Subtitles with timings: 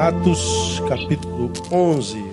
[0.00, 2.24] Atos capítulo 11.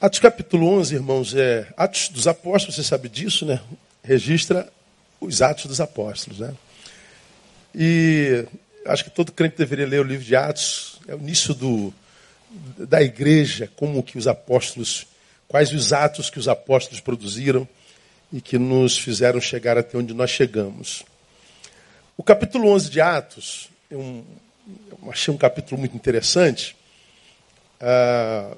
[0.00, 3.60] Atos capítulo 11, irmãos, é Atos dos Apóstolos, você sabe disso, né?
[4.02, 4.72] Registra
[5.20, 6.54] os Atos dos Apóstolos, né?
[7.74, 8.46] E
[8.86, 11.92] acho que todo crente deveria ler o livro de Atos, é o início do
[12.78, 15.06] da igreja, como que os apóstolos,
[15.48, 17.68] quais os atos que os apóstolos produziram
[18.32, 21.04] e que nos fizeram chegar até onde nós chegamos.
[22.16, 24.24] O capítulo 11 de Atos, é eu
[25.10, 26.76] achei um capítulo muito interessante.
[27.80, 28.56] Ah,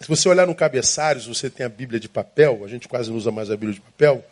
[0.00, 3.10] se você olhar no cabeçário, se você tem a Bíblia de papel, a gente quase
[3.10, 4.24] não usa mais a Bíblia de papel,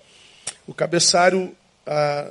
[0.66, 1.54] o cabeçário
[1.86, 2.30] ah,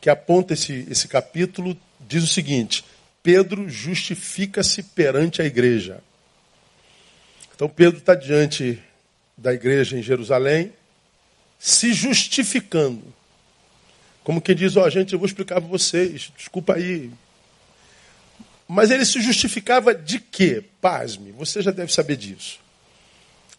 [0.00, 2.84] que aponta esse, esse capítulo diz o seguinte:
[3.22, 6.02] Pedro justifica-se perante a igreja.
[7.54, 8.82] Então Pedro está diante
[9.36, 10.72] da igreja em Jerusalém,
[11.58, 13.02] se justificando.
[14.24, 17.10] Como quem diz, ó, oh, gente, eu vou explicar para vocês, desculpa aí.
[18.66, 20.64] Mas ele se justificava de quê?
[20.80, 22.58] Pasme, você já deve saber disso.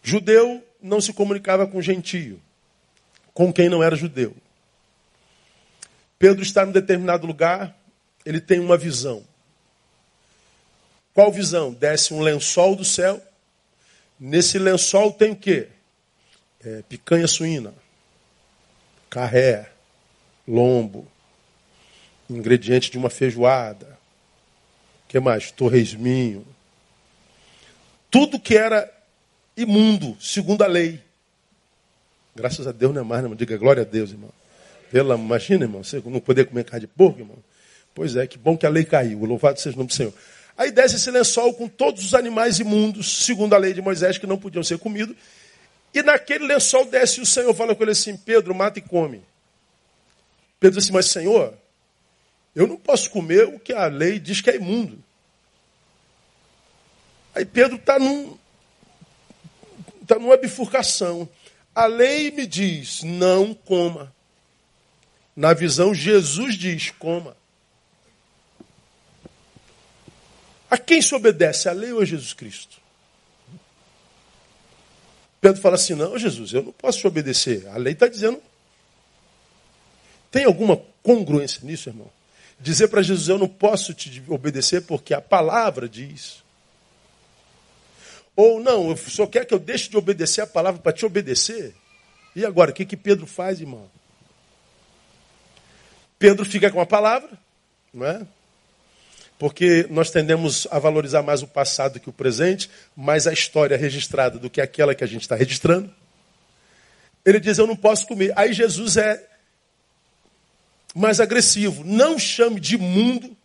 [0.02, 2.40] Judeu não se comunicava com gentio,
[3.32, 4.36] com quem não era judeu.
[6.18, 7.76] Pedro está em determinado lugar,
[8.24, 9.24] ele tem uma visão.
[11.14, 11.72] Qual visão?
[11.72, 13.22] Desce um lençol do céu.
[14.18, 15.68] Nesse lençol tem o quê?
[16.64, 17.74] É, picanha suína,
[19.08, 19.70] carré,
[20.46, 21.06] lombo,
[22.28, 23.98] ingrediente de uma feijoada.
[25.04, 25.50] O que mais?
[25.50, 26.44] Torresminho.
[28.10, 28.90] Tudo que era
[29.56, 31.00] imundo, segundo a lei.
[32.34, 33.36] Graças a Deus não é mais, irmão.
[33.36, 34.30] Diga glória a Deus, irmão.
[34.90, 37.38] Pela, imagina, irmão, você não poder comer carne de porco, irmão.
[37.94, 39.24] Pois é, que bom que a lei caiu.
[39.24, 40.12] Louvado seja o nome do Senhor.
[40.56, 44.26] Aí desce esse lençol com todos os animais imundos, segundo a lei de Moisés, que
[44.26, 45.16] não podiam ser comidos.
[45.92, 49.22] E naquele lençol desce o Senhor, fala com ele assim: Pedro, mata e come.
[50.60, 51.54] Pedro diz assim: Mas Senhor,
[52.54, 55.02] eu não posso comer o que a lei diz que é imundo.
[57.34, 58.38] Aí Pedro está num,
[60.06, 61.28] tá numa bifurcação.
[61.74, 64.14] A lei me diz: não coma.
[65.34, 67.36] Na visão, Jesus diz: coma.
[70.74, 71.68] A quem se obedece?
[71.68, 72.78] A lei ou a Jesus Cristo?
[75.40, 77.68] Pedro fala assim: não, Jesus, eu não posso te obedecer.
[77.68, 78.42] A lei está dizendo.
[80.32, 82.10] Tem alguma congruência nisso, irmão?
[82.58, 86.42] Dizer para Jesus: eu não posso te obedecer porque a palavra diz.
[88.34, 91.72] Ou não, o senhor quer que eu deixe de obedecer a palavra para te obedecer?
[92.34, 93.88] E agora, o que, que Pedro faz, irmão?
[96.18, 97.30] Pedro fica com a palavra,
[97.92, 98.26] não é?
[99.38, 104.38] Porque nós tendemos a valorizar mais o passado que o presente, mais a história registrada
[104.38, 105.92] do que aquela que a gente está registrando.
[107.24, 108.32] Ele diz: Eu não posso comer.
[108.36, 109.28] Aí Jesus é
[110.94, 111.82] mais agressivo.
[111.84, 113.36] Não chame de mundo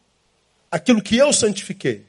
[0.71, 2.05] aquilo que eu santifiquei.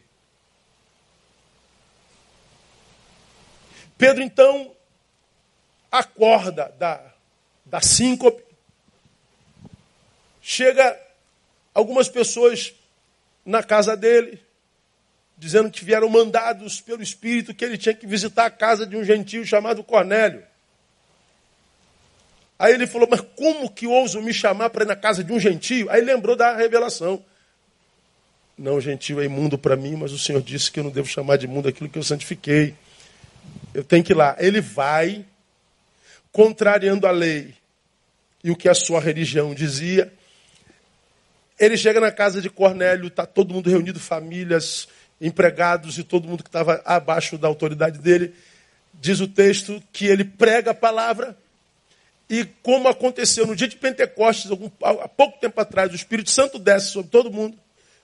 [3.97, 4.72] Pedro então
[5.91, 7.12] acorda da,
[7.64, 8.42] da síncope.
[10.42, 10.98] Chega
[11.74, 12.72] algumas pessoas
[13.44, 14.40] na casa dele,
[15.36, 19.04] dizendo que vieram mandados pelo Espírito que ele tinha que visitar a casa de um
[19.04, 20.42] gentio chamado Cornélio.
[22.58, 25.40] Aí ele falou, mas como que ouso me chamar para ir na casa de um
[25.40, 25.90] gentio?
[25.90, 27.24] Aí lembrou da revelação.
[28.58, 31.38] Não, gentio é imundo para mim, mas o Senhor disse que eu não devo chamar
[31.38, 32.74] de imundo aquilo que eu santifiquei.
[33.72, 34.36] Eu tenho que ir lá.
[34.38, 35.24] Ele vai,
[36.30, 37.54] contrariando a lei
[38.44, 40.12] e o que a sua religião dizia,
[41.60, 44.88] ele chega na casa de Cornélio, está todo mundo reunido, famílias,
[45.21, 48.34] empregados e todo mundo que estava abaixo da autoridade dele.
[48.94, 51.37] Diz o texto que ele prega a palavra.
[52.31, 56.59] E como aconteceu no dia de Pentecostes, algum, há pouco tempo atrás, o Espírito Santo
[56.59, 57.59] desce sobre todo mundo.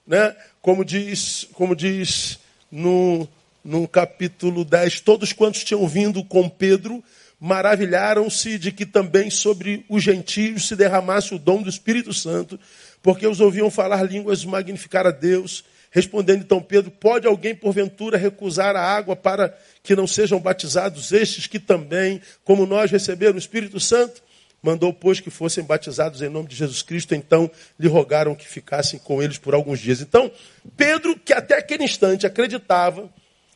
[0.06, 0.36] Né?
[0.60, 2.38] Como diz, como diz
[2.70, 3.26] no,
[3.64, 7.02] no capítulo 10, todos quantos tinham vindo com Pedro
[7.38, 12.58] maravilharam-se de que também sobre os gentios se derramasse o dom do Espírito Santo,
[13.06, 15.64] porque os ouviam falar línguas, magnificar a Deus.
[15.92, 21.46] Respondendo então Pedro: Pode alguém porventura recusar a água para que não sejam batizados estes
[21.46, 24.24] que também, como nós, receberam o Espírito Santo?
[24.60, 27.48] Mandou, pois, que fossem batizados em nome de Jesus Cristo, então
[27.78, 30.00] lhe rogaram que ficassem com eles por alguns dias.
[30.00, 30.28] Então,
[30.76, 33.08] Pedro, que até aquele instante acreditava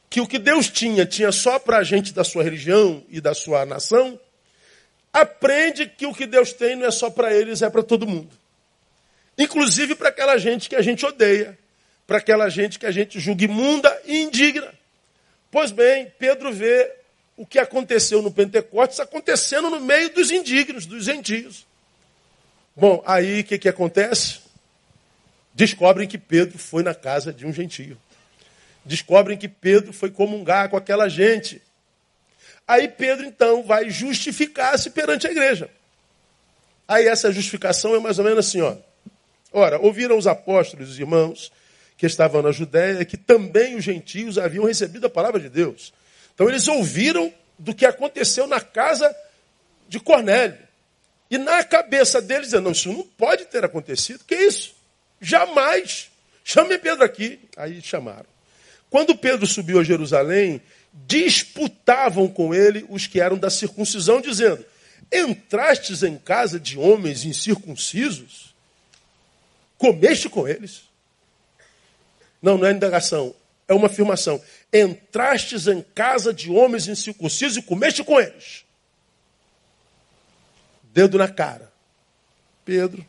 [0.09, 3.35] que o que Deus tinha, tinha só para a gente da sua religião e da
[3.35, 4.17] sua nação,
[5.13, 8.39] aprende que o que Deus tem não é só para eles, é para todo mundo.
[9.41, 11.59] Inclusive para aquela gente que a gente odeia,
[12.07, 14.71] para aquela gente que a gente julga imunda e indigna.
[15.51, 16.93] Pois bem, Pedro vê
[17.39, 21.67] o que aconteceu no Pentecostes acontecendo no meio dos indignos, dos gentios.
[22.77, 24.41] Bom, aí o que, que acontece?
[25.55, 27.97] Descobrem que Pedro foi na casa de um gentio.
[28.85, 31.63] Descobrem que Pedro foi comungar com aquela gente.
[32.69, 35.71] Aí Pedro, então, vai justificar-se perante a igreja.
[36.87, 38.77] Aí essa justificação é mais ou menos assim, ó.
[39.53, 41.53] Ora, ouviram os apóstolos, os irmãos,
[41.97, 45.93] que estavam na Judéia, que também os gentios haviam recebido a palavra de Deus.
[46.35, 49.15] Então eles ouviram do que aconteceu na casa
[49.89, 50.59] de Cornélio.
[51.31, 54.25] E na cabeça deles, dizendo, não, isso não pode ter acontecido.
[54.27, 54.75] Que isso?
[55.21, 56.11] Jamais.
[56.43, 57.39] Chame Pedro aqui.
[57.57, 58.27] Aí chamaram.
[58.89, 60.61] Quando Pedro subiu a Jerusalém,
[60.93, 64.65] disputavam com ele os que eram da circuncisão, dizendo:
[65.13, 68.55] Entrastes em casa de homens incircuncisos?
[69.81, 70.83] Comeste com eles?
[72.41, 73.35] Não, não é indagação
[73.71, 74.43] é uma afirmação.
[74.73, 78.65] Entrastes em casa de homens incircuncisos e comeste com eles.
[80.93, 81.71] Dedo na cara.
[82.65, 83.07] Pedro,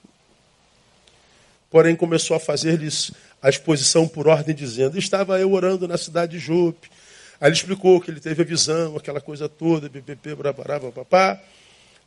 [1.70, 6.40] porém, começou a fazer-lhes a exposição por ordem, dizendo: Estava eu orando na cidade de
[6.40, 6.92] Jope.
[7.40, 11.42] Aí ele explicou que ele teve a visão, aquela coisa toda, bpp, brabará, papá.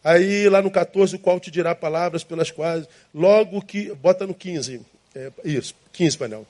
[0.05, 3.95] Aí lá no 14, o qual te dirá palavras pelas quais, logo que.
[3.95, 4.83] Bota no 15.
[5.15, 6.47] É, isso, 15, painel.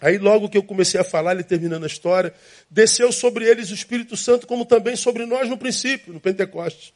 [0.00, 2.34] Aí, logo que eu comecei a falar, ele terminando a história,
[2.68, 6.92] desceu sobre eles o Espírito Santo, como também sobre nós no princípio, no Pentecostes.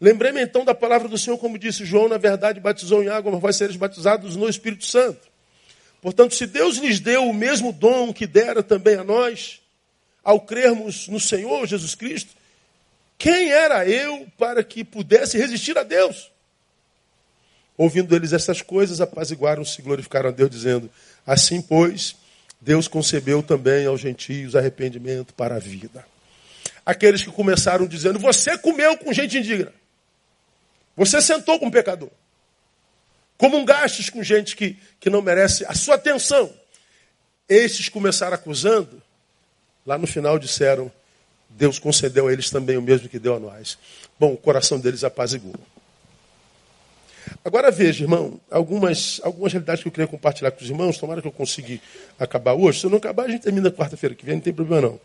[0.00, 3.40] Lembrei-me então da palavra do Senhor, como disse João, na verdade batizou em água, mas
[3.40, 5.26] vai seres batizados no Espírito Santo.
[6.00, 9.60] Portanto, se Deus lhes deu o mesmo dom que dera também a nós,
[10.22, 12.30] ao crermos no Senhor Jesus Cristo,
[13.18, 16.30] quem era eu para que pudesse resistir a Deus?
[17.76, 20.88] Ouvindo eles essas coisas, apaziguaram-se e glorificaram a Deus, dizendo:
[21.26, 22.16] Assim, pois,
[22.60, 26.06] Deus concebeu também aos gentios arrependimento para a vida.
[26.86, 29.72] Aqueles que começaram dizendo: Você comeu com gente indigna.
[30.96, 32.10] Você sentou com pecador.
[33.36, 36.52] Comungastes com gente que, que não merece a sua atenção.
[37.48, 39.00] Estes começaram acusando.
[39.86, 40.90] Lá no final disseram:
[41.48, 43.78] Deus concedeu a eles também o mesmo que deu a nós.
[44.18, 45.54] Bom, o coração deles apaziguou.
[47.44, 51.28] Agora veja, irmão, algumas, algumas realidades que eu queria compartilhar com os irmãos, tomara que
[51.28, 51.80] eu consiga
[52.18, 52.80] acabar hoje.
[52.80, 55.00] Se eu não acabar, a gente termina quarta-feira que vem, não tem problema não.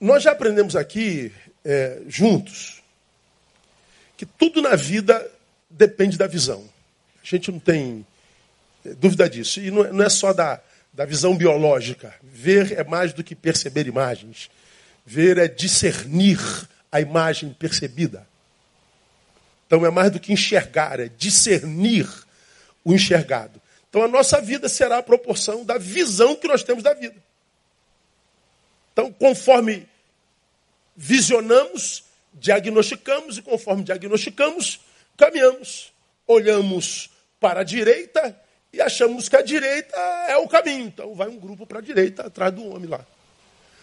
[0.00, 1.32] Nós já aprendemos aqui,
[1.64, 2.82] é, juntos,
[4.16, 5.28] que tudo na vida
[5.68, 6.64] depende da visão.
[7.22, 8.06] A gente não tem
[8.84, 9.60] é, dúvida disso.
[9.60, 10.60] E não é, não é só da,
[10.98, 12.12] da visão biológica.
[12.20, 14.50] Ver é mais do que perceber imagens.
[15.06, 16.40] Ver é discernir
[16.90, 18.26] a imagem percebida.
[19.64, 22.08] Então é mais do que enxergar, é discernir
[22.84, 23.62] o enxergado.
[23.88, 27.14] Então a nossa vida será a proporção da visão que nós temos da vida.
[28.92, 29.86] Então, conforme
[30.96, 32.02] visionamos,
[32.34, 34.80] diagnosticamos, e conforme diagnosticamos,
[35.16, 35.92] caminhamos.
[36.26, 37.08] Olhamos
[37.38, 38.36] para a direita
[38.72, 39.96] e achamos que a direita
[40.28, 40.86] é o caminho.
[40.86, 43.04] Então vai um grupo para a direita, atrás do homem lá.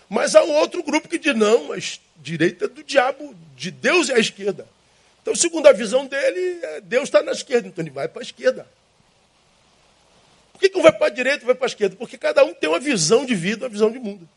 [0.09, 1.77] Mas há um outro grupo que diz, não, a
[2.17, 4.67] direita é do diabo, de Deus é a esquerda.
[5.21, 8.23] Então, segundo a visão dele, é, Deus está na esquerda, então ele vai para a
[8.23, 8.67] esquerda.
[10.53, 11.95] Por que, que um vai para a direita e vai para a esquerda?
[11.95, 14.29] Porque cada um tem uma visão de vida, uma visão de mundo.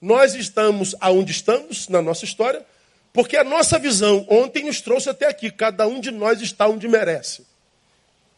[0.00, 2.64] Nós estamos aonde estamos na nossa história,
[3.12, 5.50] porque a nossa visão ontem nos trouxe até aqui.
[5.50, 7.46] Cada um de nós está onde merece.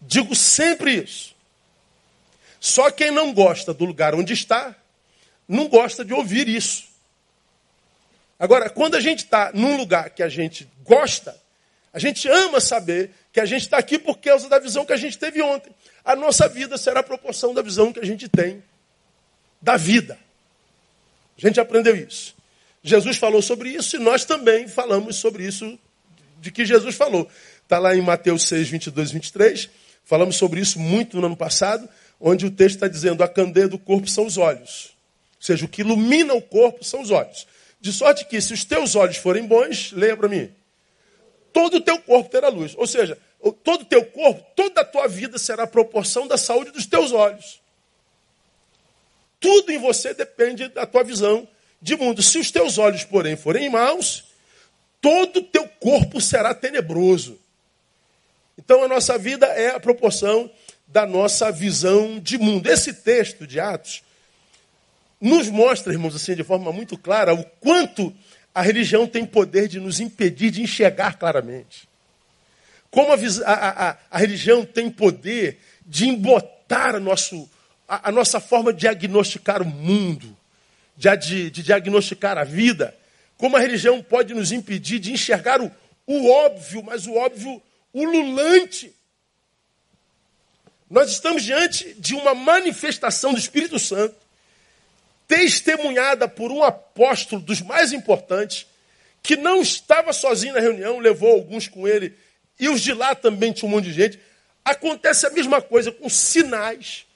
[0.01, 1.35] Digo sempre isso.
[2.61, 4.75] Só quem não gosta do lugar onde está,
[5.47, 6.89] não gosta de ouvir isso.
[8.39, 11.37] Agora, quando a gente está num lugar que a gente gosta,
[11.93, 14.97] a gente ama saber que a gente está aqui por causa da visão que a
[14.97, 15.73] gente teve ontem.
[16.05, 18.63] A nossa vida será a proporção da visão que a gente tem
[19.61, 20.19] da vida.
[21.37, 22.37] A gente aprendeu isso.
[22.83, 25.79] Jesus falou sobre isso e nós também falamos sobre isso
[26.41, 27.29] de que Jesus falou.
[27.63, 29.71] Está lá em Mateus 6, 22 e 23.
[30.09, 31.87] Falamos sobre isso muito no ano passado,
[32.19, 34.97] onde o texto está dizendo: a candeia do corpo são os olhos.
[35.37, 37.47] Ou seja, o que ilumina o corpo são os olhos.
[37.79, 40.51] De sorte que, se os teus olhos forem bons, leia para mim,
[41.53, 42.73] todo o teu corpo terá luz.
[42.79, 43.19] Ou seja,
[43.63, 47.13] todo o teu corpo, toda a tua vida será a proporção da saúde dos teus
[47.13, 47.61] olhos.
[49.39, 51.47] Tudo em você depende da tua visão
[51.83, 52.23] de mundo.
[52.23, 54.25] Se os teus olhos, porém, forem maus,
[55.03, 57.39] todo o teu corpo será tenebroso.
[58.59, 60.51] Então a nossa vida é a proporção
[60.87, 62.69] da nossa visão de mundo.
[62.69, 64.03] Esse texto de Atos
[65.21, 68.13] nos mostra, irmãos, assim, de forma muito clara, o quanto
[68.55, 71.89] a religião tem poder de nos impedir de enxergar claramente.
[72.91, 77.49] Como a, a, a, a religião tem poder de embotar nosso,
[77.89, 80.37] a, a nossa forma de diagnosticar o mundo,
[80.97, 82.97] de, de, de, diagnosticar a vida,
[83.37, 85.71] como a religião pode nos impedir de enxergar o,
[86.07, 87.63] o óbvio, mas o óbvio
[87.99, 88.95] ululante.
[90.89, 94.15] Nós estamos diante de uma manifestação do Espírito Santo,
[95.27, 98.67] testemunhada por um apóstolo dos mais importantes,
[99.23, 102.15] que não estava sozinho na reunião, levou alguns com ele,
[102.59, 104.19] e os de lá também tinha um monte de gente.
[104.65, 107.07] Acontece a mesma coisa com sinais.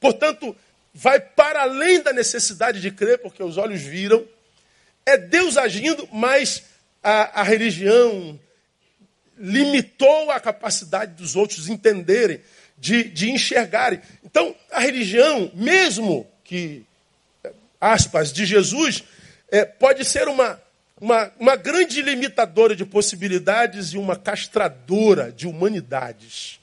[0.00, 0.56] Portanto,
[0.92, 4.26] vai para além da necessidade de crer, porque os olhos viram.
[5.06, 6.64] É Deus agindo, mas
[7.02, 8.38] a, a religião
[9.38, 12.40] limitou a capacidade dos outros entenderem,
[12.78, 14.00] de, de enxergarem.
[14.24, 16.84] Então, a religião, mesmo que,
[17.80, 19.04] aspas, de Jesus,
[19.50, 20.60] é, pode ser uma,
[21.00, 26.58] uma, uma grande limitadora de possibilidades e uma castradora de humanidades.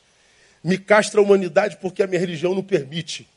[0.64, 3.28] Me castra a humanidade porque a minha religião não permite.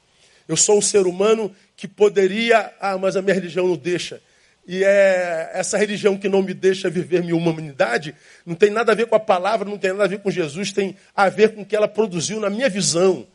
[0.48, 4.20] Eu sou um ser humano que poderia, ah, mas a minha religião não deixa.
[4.66, 8.14] E é essa religião que não me deixa viver minha humanidade,
[8.46, 10.72] não tem nada a ver com a palavra, não tem nada a ver com Jesus,
[10.72, 13.26] tem a ver com o que ela produziu na minha visão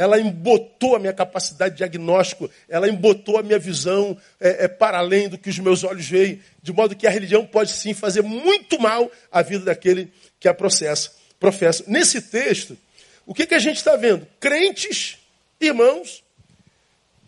[0.00, 4.96] ela embotou a minha capacidade de diagnóstico, ela embotou a minha visão é, é, para
[4.96, 8.22] além do que os meus olhos veem, de modo que a religião pode sim fazer
[8.22, 11.84] muito mal à vida daquele que a processa, professa.
[11.86, 12.78] Nesse texto,
[13.26, 14.26] o que, que a gente está vendo?
[14.40, 15.18] Crentes,
[15.60, 16.24] irmãos,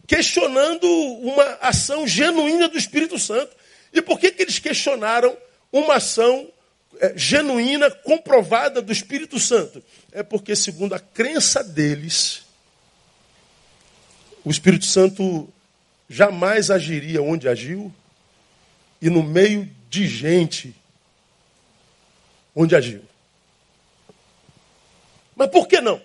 [0.07, 3.55] questionando uma ação genuína do Espírito Santo.
[3.93, 5.37] E por que, que eles questionaram
[5.71, 6.49] uma ação
[7.01, 9.83] é, genuína, comprovada do Espírito Santo?
[10.13, 12.43] É porque, segundo a crença deles,
[14.45, 15.49] o Espírito Santo
[16.09, 17.93] jamais agiria onde agiu
[19.01, 20.75] e no meio de gente
[22.55, 23.03] onde agiu.
[25.35, 26.01] Mas por que não?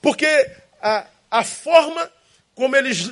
[0.00, 0.26] Porque
[0.80, 2.12] a, a forma
[2.54, 3.10] como eles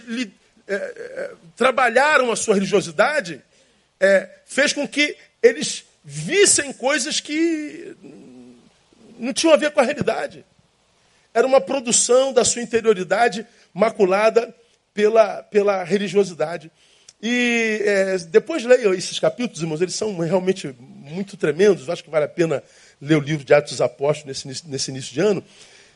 [0.69, 3.43] é, é, trabalharam a sua religiosidade
[3.99, 7.97] é, fez com que eles vissem coisas que
[9.19, 10.45] não tinham a ver com a realidade.
[11.33, 14.55] Era uma produção da sua interioridade maculada
[14.93, 16.71] pela, pela religiosidade.
[17.23, 21.89] E é, depois leiam esses capítulos, irmãos, eles são realmente muito tremendos.
[21.89, 22.63] Acho que vale a pena
[23.01, 25.43] ler o livro de Atos dos Apóstolos nesse, nesse início de ano.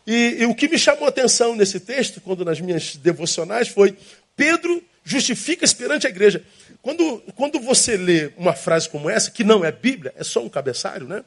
[0.06, 3.96] E, e o que me chamou a atenção nesse texto, quando nas minhas devocionais, foi
[4.37, 6.42] Pedro justifica-se perante a igreja.
[6.82, 10.49] Quando, quando você lê uma frase como essa, que não é Bíblia, é só um
[10.49, 11.25] cabeçalho, né?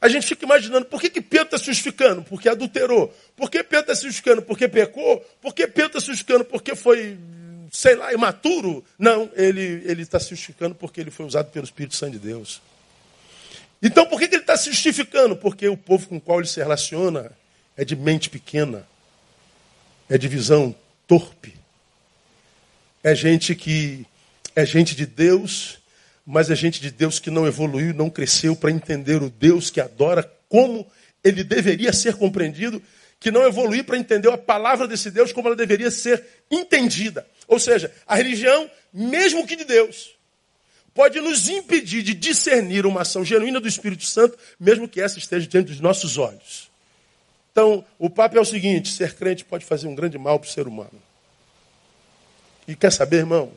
[0.00, 2.22] A gente fica imaginando, por que, que Pedro está se justificando?
[2.22, 3.12] Porque adulterou.
[3.34, 4.42] Por que Pedro está se justificando?
[4.42, 5.18] Porque pecou?
[5.40, 6.44] Por que Pedro está se justificando?
[6.44, 7.18] Porque foi,
[7.72, 8.84] sei lá, imaturo?
[8.98, 12.60] Não, ele está se justificando porque ele foi usado pelo Espírito Santo de Deus.
[13.82, 15.34] Então, por que, que ele está se justificando?
[15.34, 17.32] Porque o povo com o qual ele se relaciona
[17.76, 18.86] é de mente pequena,
[20.08, 20.74] é de visão
[21.06, 21.54] torpe,
[23.02, 24.06] é gente que
[24.54, 25.78] é gente de Deus
[26.26, 29.80] mas é gente de Deus que não evoluiu, não cresceu para entender o Deus que
[29.80, 30.84] adora como
[31.22, 32.82] ele deveria ser compreendido,
[33.20, 37.24] que não evoluiu para entender a palavra desse Deus como ela deveria ser entendida.
[37.46, 40.16] Ou seja, a religião, mesmo que de Deus,
[40.92, 45.46] pode nos impedir de discernir uma ação genuína do Espírito Santo, mesmo que essa esteja
[45.46, 46.68] diante dos nossos olhos.
[47.56, 50.52] Então, o papo é o seguinte: ser crente pode fazer um grande mal para o
[50.52, 50.92] ser humano.
[52.68, 53.50] E quer saber, irmão?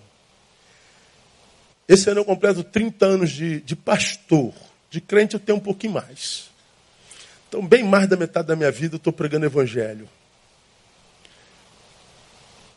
[1.85, 4.53] Esse ano eu completo 30 anos de, de pastor.
[4.89, 6.49] De crente eu tenho um pouquinho mais.
[7.49, 10.07] Então, bem mais da metade da minha vida eu estou pregando evangelho.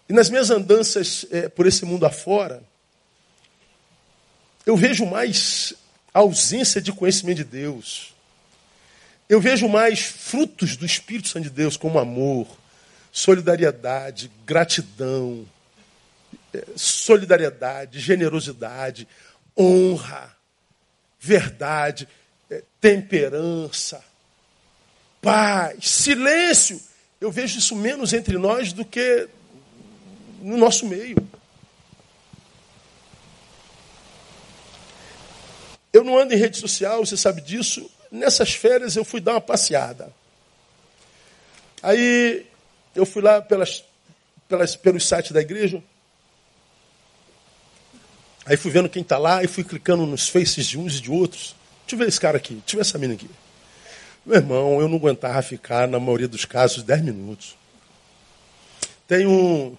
[0.08, 2.64] E nas minhas andanças é, por esse mundo afora,
[4.66, 5.72] eu vejo mais
[6.12, 8.11] ausência de conhecimento de Deus.
[9.32, 12.46] Eu vejo mais frutos do Espírito Santo de Deus, como amor,
[13.10, 15.48] solidariedade, gratidão,
[16.76, 19.08] solidariedade, generosidade,
[19.58, 20.36] honra,
[21.18, 22.06] verdade,
[22.50, 24.04] é, temperança,
[25.22, 26.78] paz, silêncio.
[27.18, 29.30] Eu vejo isso menos entre nós do que
[30.42, 31.16] no nosso meio.
[35.90, 37.90] Eu não ando em rede social, você sabe disso.
[38.12, 40.12] Nessas férias eu fui dar uma passeada.
[41.82, 42.46] Aí
[42.94, 43.82] eu fui lá pelas,
[44.48, 45.82] pelas, pelos sites da igreja,
[48.44, 51.10] Aí fui vendo quem está lá e fui clicando nos faces de uns e de
[51.10, 51.54] outros.
[51.82, 53.30] Deixa eu ver esse cara aqui, deixa eu ver essa mina aqui.
[54.26, 57.56] Meu irmão, eu não aguentava ficar, na maioria dos casos, 10 minutos.
[59.06, 59.76] Tem um,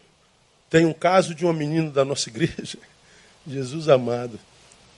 [0.70, 2.78] tem um caso de uma menina da nossa igreja,
[3.46, 4.40] Jesus amado.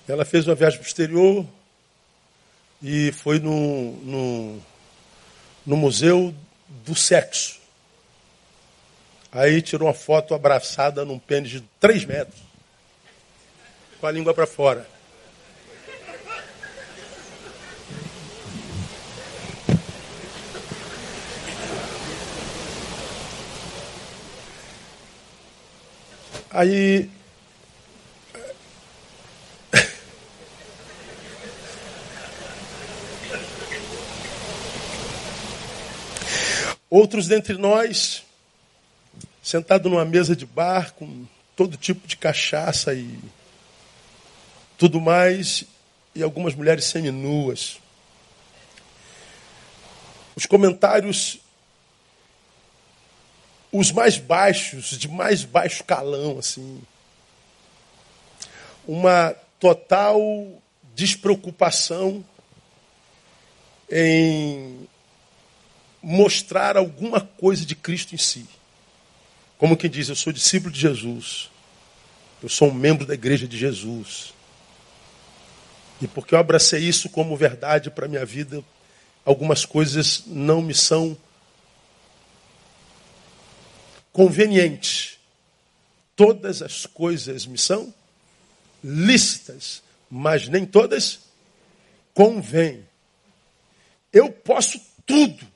[0.08, 1.46] Ela fez uma viagem para o exterior
[2.88, 4.62] e foi no, no,
[5.66, 6.36] no Museu
[6.86, 7.60] do Sexo.
[9.32, 12.40] Aí tirou uma foto abraçada num pênis de 3 metros,
[14.00, 14.88] com a língua para fora.
[26.52, 27.10] Aí
[36.90, 38.24] Outros dentre nós,
[39.42, 41.26] sentado numa mesa de bar com
[41.56, 43.20] todo tipo de cachaça e
[44.78, 45.64] tudo mais,
[46.14, 47.80] e algumas mulheres seminuas.
[50.36, 51.40] Os comentários,
[53.72, 56.82] os mais baixos, de mais baixo calão, assim.
[58.88, 60.22] Uma total
[60.94, 62.24] despreocupação
[63.90, 64.88] em
[66.08, 68.46] mostrar alguma coisa de Cristo em si.
[69.58, 71.50] Como quem diz, eu sou discípulo de Jesus.
[72.44, 74.32] Eu sou um membro da igreja de Jesus.
[76.00, 78.64] E porque eu abracei isso como verdade para a minha vida,
[79.26, 81.18] algumas coisas não me são
[84.14, 85.18] convenientes.
[86.16, 87.92] Todas as coisas me são
[88.84, 91.20] lícitas, mas nem todas
[92.14, 92.88] convêm.
[94.14, 95.55] Eu posso tudo,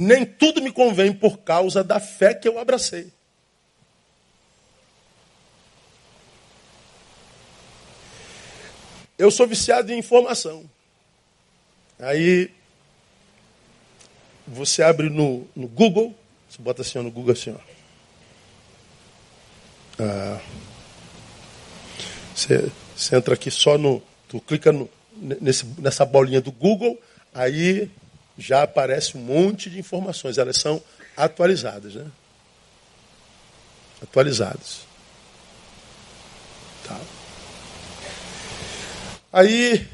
[0.00, 3.12] nem tudo me convém por causa da fé que eu abracei.
[9.18, 10.70] Eu sou viciado em informação.
[11.98, 12.48] Aí
[14.46, 16.14] você abre no, no Google,
[16.48, 17.58] você bota assim ó, no Google assim, ó.
[19.98, 20.40] Ah,
[22.32, 24.00] você, você entra aqui só no.
[24.28, 26.96] Tu clica no, nesse, nessa bolinha do Google,
[27.34, 27.90] aí
[28.38, 30.38] já aparece um monte de informações.
[30.38, 30.80] Elas são
[31.16, 32.06] atualizadas, né?
[34.00, 34.86] Atualizadas.
[36.86, 37.00] Tá.
[39.32, 39.86] Aí,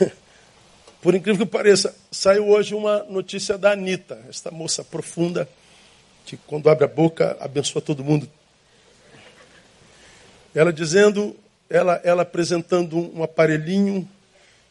[1.02, 5.48] por incrível que pareça, saiu hoje uma notícia da Anitta, esta moça profunda,
[6.24, 8.30] que quando abre a boca abençoa todo mundo.
[10.54, 11.36] Ela dizendo,
[11.68, 14.08] ela, ela apresentando um aparelhinho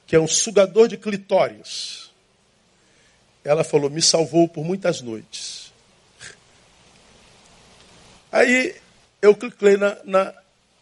[0.07, 2.04] que é um sugador de clitóris
[3.45, 5.71] ela falou: Me salvou por muitas noites.
[8.31, 8.75] Aí
[9.21, 10.33] eu cliquei na, na,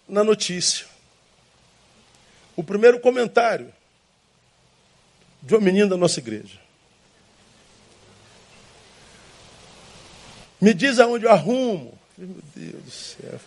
[0.07, 0.87] na notícia.
[2.55, 3.71] O primeiro comentário
[5.41, 6.57] de uma menina da nossa igreja.
[10.59, 11.99] Me diz aonde eu arrumo.
[12.17, 13.39] Meu Deus do céu.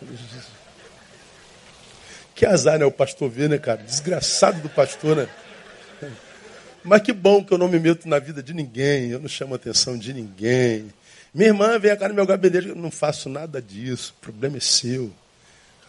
[2.35, 2.85] Que azar, né?
[2.85, 3.83] O pastor ver, né, cara?
[3.83, 5.29] Desgraçado do pastor, né?
[6.87, 9.55] Mas que bom que eu não me meto na vida de ninguém, eu não chamo
[9.55, 10.95] a atenção de ninguém.
[11.35, 14.61] Minha irmã vem cá no meu gabinete, eu não faço nada disso, o problema é
[14.61, 15.13] seu.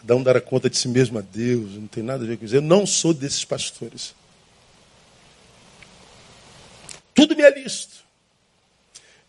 [0.00, 2.44] Cada um dará conta de si mesmo a Deus, não tem nada a ver com
[2.44, 2.56] isso.
[2.56, 4.12] Eu não sou desses pastores.
[7.14, 8.04] Tudo me é lícito,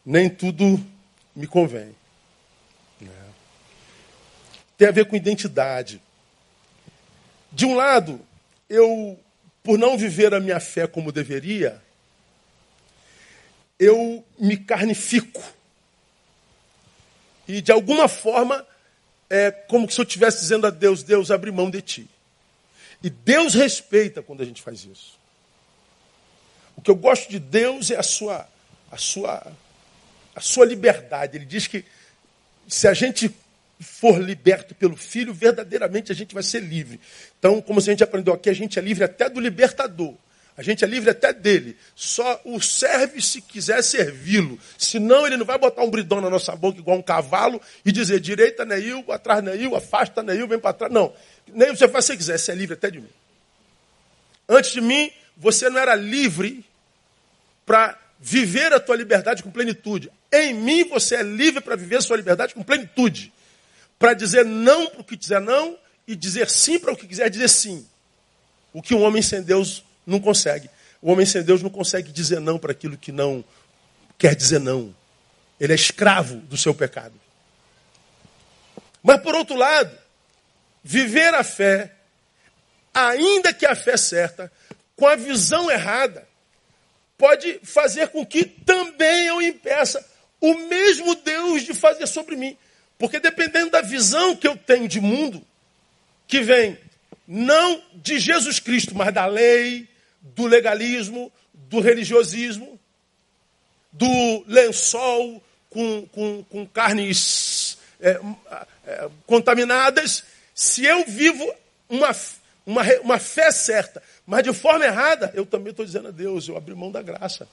[0.04, 0.84] nem tudo
[1.36, 1.96] me convém.
[3.00, 3.12] Né?
[4.76, 6.02] Tem a ver com identidade.
[7.52, 8.20] De um lado,
[8.68, 9.20] eu
[9.70, 11.80] por não viver a minha fé como deveria,
[13.78, 15.44] eu me carnifico.
[17.48, 18.66] E de alguma forma,
[19.30, 22.10] é como se eu estivesse dizendo a Deus: Deus, abre mão de ti.
[23.04, 25.20] E Deus respeita quando a gente faz isso.
[26.76, 28.50] O que eu gosto de Deus é a sua,
[28.92, 29.54] a sua,
[30.34, 31.38] a sua liberdade.
[31.38, 31.86] Ele diz que
[32.68, 33.30] se a gente
[33.80, 37.00] for liberto pelo Filho, verdadeiramente a gente vai ser livre.
[37.38, 40.16] Então, como a gente aprendeu aqui, a gente é livre até do libertador.
[40.58, 41.78] A gente é livre até dele.
[41.96, 44.60] Só o serve se quiser servi-lo.
[44.78, 48.20] Senão ele não vai botar um bridão na nossa boca igual um cavalo e dizer
[48.20, 50.92] direita Neil, atrás Neil, afasta Neil, vem para trás.
[50.92, 51.14] Não.
[51.48, 53.10] Nem você faz se quiser, você é livre até de mim.
[54.50, 56.66] Antes de mim, você não era livre
[57.66, 60.12] para viver a tua liberdade com plenitude.
[60.30, 63.32] Em mim você é livre para viver a sua liberdade com plenitude
[64.00, 67.30] para dizer não para o que quiser não e dizer sim para o que quiser
[67.30, 67.86] dizer sim.
[68.74, 70.70] O que um homem sem Deus não consegue.
[71.02, 73.44] O homem sem Deus não consegue dizer não para aquilo que não
[74.18, 74.96] quer dizer não.
[75.60, 77.14] Ele é escravo do seu pecado.
[79.04, 79.96] Mas por outro lado,
[80.84, 81.94] viver a fé,
[82.94, 84.52] ainda que a fé certa,
[84.96, 86.28] com a visão errada,
[87.18, 90.06] pode fazer com que também eu impeça
[90.40, 92.58] o mesmo Deus de fazer sobre mim.
[93.00, 95.42] Porque dependendo da visão que eu tenho de mundo,
[96.28, 96.78] que vem
[97.26, 99.88] não de Jesus Cristo, mas da lei,
[100.22, 102.78] do legalismo, do religiosismo,
[103.92, 108.20] do lençol, com, com, com carnes é,
[108.86, 111.50] é, contaminadas, se eu vivo
[111.88, 112.14] uma,
[112.66, 116.58] uma, uma fé certa, mas de forma errada, eu também estou dizendo a Deus, eu
[116.58, 117.48] abri mão da graça.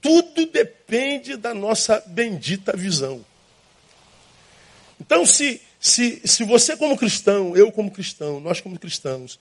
[0.00, 3.22] Tudo depende da nossa bendita visão.
[5.00, 9.38] Então, se, se, se você, como cristão, eu, como cristão, nós, como cristãos,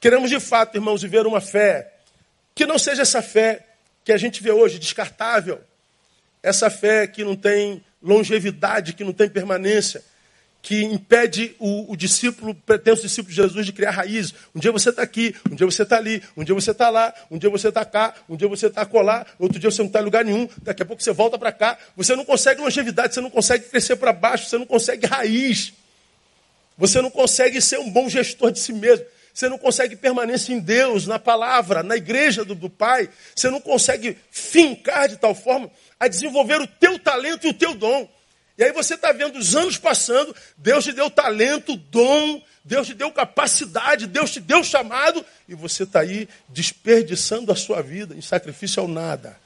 [0.00, 1.92] queremos de fato, irmãos, viver uma fé
[2.54, 3.66] que não seja essa fé
[4.04, 5.60] que a gente vê hoje, descartável,
[6.42, 10.02] essa fé que não tem longevidade, que não tem permanência,
[10.66, 14.34] que impede o, o discípulo, pretenso discípulo de Jesus, de criar raízes.
[14.52, 17.14] Um dia você está aqui, um dia você está ali, um dia você está lá,
[17.30, 20.00] um dia você está cá, um dia você está colar, outro dia você não está
[20.00, 21.78] em lugar nenhum, daqui a pouco você volta para cá.
[21.96, 25.72] Você não consegue longevidade, você não consegue crescer para baixo, você não consegue raiz.
[26.76, 29.06] Você não consegue ser um bom gestor de si mesmo.
[29.32, 33.08] Você não consegue permanência em Deus, na palavra, na igreja do, do Pai.
[33.36, 37.72] Você não consegue fincar de tal forma a desenvolver o teu talento e o teu
[37.72, 38.15] dom.
[38.58, 42.94] E aí você está vendo os anos passando, Deus te deu talento, dom, Deus te
[42.94, 48.22] deu capacidade, Deus te deu chamado, e você está aí desperdiçando a sua vida em
[48.22, 49.38] sacrifício ao nada.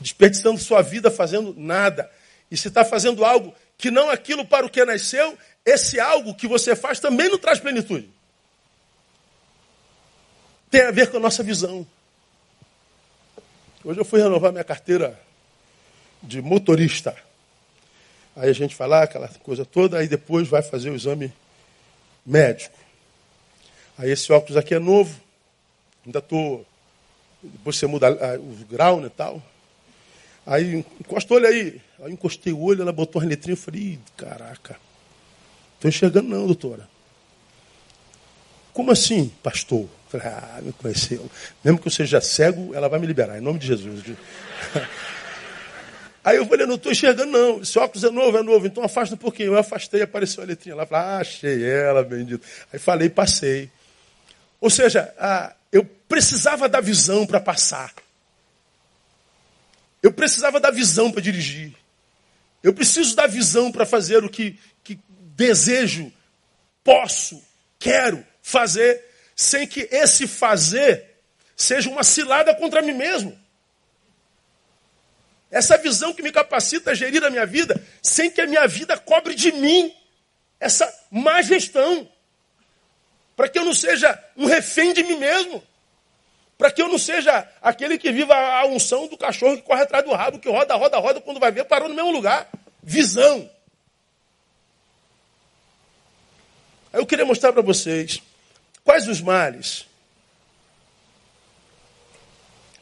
[0.00, 2.10] Desperdiçando sua vida fazendo nada.
[2.50, 6.46] E se está fazendo algo que não aquilo para o que nasceu, esse algo que
[6.46, 8.08] você faz também não traz plenitude.
[10.70, 11.86] Tem a ver com a nossa visão.
[13.84, 15.25] Hoje eu fui renovar minha carteira
[16.26, 17.16] de motorista.
[18.34, 21.32] Aí a gente fala aquela coisa toda, aí depois vai fazer o exame
[22.24, 22.76] médico.
[23.96, 25.18] Aí esse óculos aqui é novo,
[26.04, 26.66] ainda estou.
[27.42, 29.42] Depois você muda o grau né, tal.
[30.44, 31.80] Aí encosta o olho aí.
[32.02, 34.78] Aí encostei o olho, ela botou as letrinhas e falei, caraca,
[35.74, 36.88] estou enxergando não, doutora.
[38.72, 39.88] Como assim, pastor?
[40.08, 41.28] Falei, ah, me conheceu.
[41.64, 44.04] Mesmo que eu seja cego, ela vai me liberar, em nome de Jesus.
[46.26, 47.62] Aí eu falei, não estou enxergando, não.
[47.62, 49.52] Esse óculos é novo, é novo, então afasta um pouquinho.
[49.52, 50.84] Eu afastei, apareceu a letrinha lá.
[50.84, 52.44] Falei, ah, achei ela, bendito.
[52.72, 53.70] Aí falei, passei.
[54.60, 57.94] Ou seja, ah, eu precisava da visão para passar.
[60.02, 61.72] Eu precisava da visão para dirigir.
[62.60, 64.98] Eu preciso da visão para fazer o que, que
[65.36, 66.12] desejo,
[66.82, 67.40] posso,
[67.78, 69.00] quero fazer,
[69.36, 71.04] sem que esse fazer
[71.54, 73.45] seja uma cilada contra mim mesmo.
[75.50, 78.98] Essa visão que me capacita a gerir a minha vida sem que a minha vida
[78.98, 79.94] cobre de mim
[80.58, 82.08] essa má gestão.
[83.36, 85.62] Para que eu não seja um refém de mim mesmo.
[86.56, 90.04] Para que eu não seja aquele que viva a unção do cachorro que corre atrás
[90.04, 92.48] do rabo, que roda, roda, roda, quando vai ver, parou no mesmo lugar.
[92.82, 93.48] Visão.
[96.92, 98.22] Aí eu queria mostrar para vocês
[98.82, 99.86] quais os males.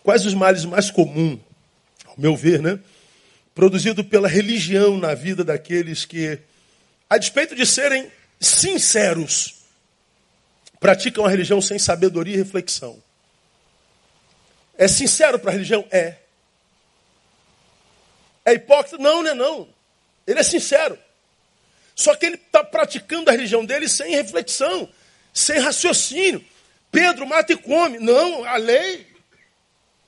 [0.05, 1.41] Quais os males mais comuns
[2.17, 2.79] ao meu ver, né?
[3.55, 6.39] Produzido pela religião na vida daqueles que,
[7.09, 9.57] a despeito de serem sinceros,
[10.81, 13.03] praticam a religião sem sabedoria e reflexão.
[14.77, 15.87] É sincero para a religião?
[15.91, 16.17] É.
[18.45, 18.99] É hipócrita?
[18.99, 19.69] Não, não é não.
[20.27, 20.99] Ele é sincero.
[21.95, 24.89] Só que ele está praticando a religião dele sem reflexão,
[25.33, 26.45] sem raciocínio.
[26.91, 27.99] Pedro mata e come.
[27.99, 29.14] Não, a lei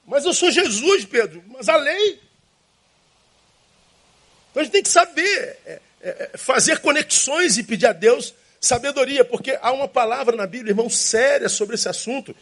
[0.06, 2.20] mas eu sou Jesus, Pedro, mas a lei.
[4.50, 8.34] Então a gente tem que saber é, é, é, fazer conexões e pedir a Deus
[8.60, 12.34] sabedoria, porque há uma palavra na Bíblia, irmão, séria sobre esse assunto,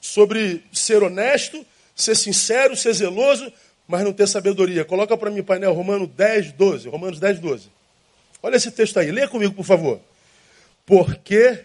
[0.00, 3.52] sobre ser honesto, ser sincero, ser zeloso,
[3.86, 4.84] mas não ter sabedoria.
[4.84, 6.88] Coloca para mim painel Romano 10, 12.
[6.88, 7.70] Romanos 10, 12.
[8.42, 10.00] Olha esse texto aí, lê comigo, por favor.
[10.86, 11.58] Porque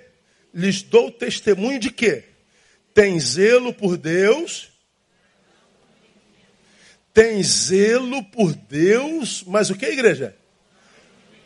[0.54, 2.24] lhes dou testemunho de que
[2.94, 4.70] tem zelo por Deus
[7.16, 10.36] tem zelo por Deus, mas o que, igreja?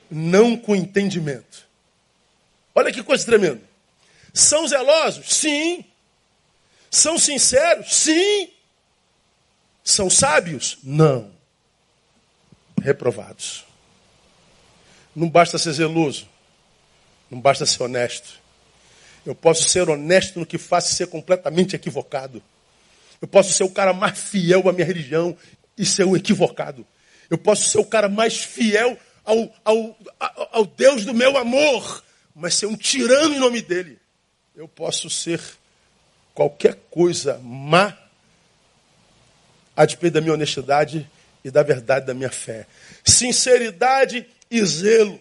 [0.10, 1.68] Não com entendimento.
[2.74, 3.62] Olha que coisa tremenda.
[4.34, 5.32] São zelosos?
[5.32, 5.86] Sim.
[6.90, 7.94] São sinceros?
[7.94, 8.50] Sim.
[9.84, 10.80] São sábios?
[10.84, 11.32] Não.
[12.82, 13.64] Reprovados.
[15.16, 16.28] Não basta ser zeloso.
[17.30, 18.40] Não basta ser honesto.
[19.24, 22.42] Eu posso ser honesto no que faço e ser completamente equivocado.
[23.22, 25.38] Eu posso ser o cara mais fiel à minha religião
[25.80, 26.86] e ser um equivocado.
[27.30, 29.98] Eu posso ser o cara mais fiel ao, ao,
[30.52, 32.04] ao Deus do meu amor,
[32.36, 33.98] mas ser um tirano em nome dele.
[34.54, 35.42] Eu posso ser
[36.34, 37.98] qualquer coisa má
[39.76, 41.10] a despeito da minha honestidade
[41.46, 42.68] e da verdade da minha fé.
[43.06, 45.18] Sinceridade e zelo,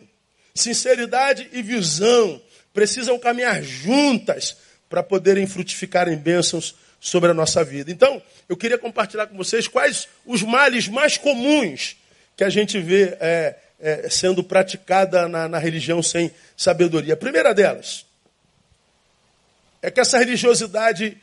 [0.52, 2.42] sinceridade e visão
[2.74, 4.56] precisam caminhar juntas
[4.88, 7.90] para poderem frutificar em bênçãos sobre a nossa vida.
[7.90, 11.96] Então, eu queria compartilhar com vocês quais os males mais comuns
[12.36, 17.14] que a gente vê é, é, sendo praticada na, na religião sem sabedoria.
[17.14, 18.04] A primeira delas
[19.80, 21.16] é que essa religiosidade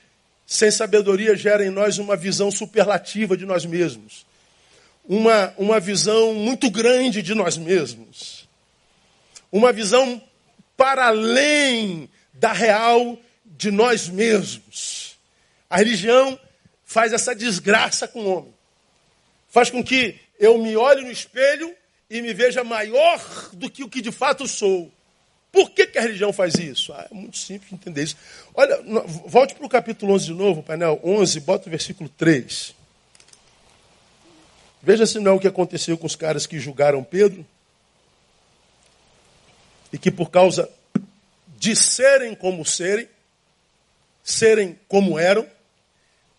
[0.46, 4.26] sem sabedoria gera em nós uma visão superlativa de nós mesmos.
[5.08, 8.48] Uma, uma visão muito grande de nós mesmos.
[9.52, 10.22] Uma visão
[10.78, 15.05] para além da real de nós mesmos.
[15.70, 16.40] A religião
[16.84, 18.54] faz essa desgraça com o homem.
[19.50, 21.76] Faz com que eu me olhe no espelho
[22.10, 24.92] e me veja maior do que o que de fato sou.
[25.52, 26.92] Por que, que a religião faz isso?
[26.92, 28.18] Ah, é muito simples entender isso.
[28.54, 28.78] Olha,
[29.26, 32.76] volte para o capítulo 11 de novo, painel 11, bota o versículo 3.
[34.84, 37.46] Veja se não é o que aconteceu com os caras que julgaram Pedro
[39.92, 40.70] e que por causa
[41.58, 43.08] de serem como serem,
[44.22, 45.48] serem como eram,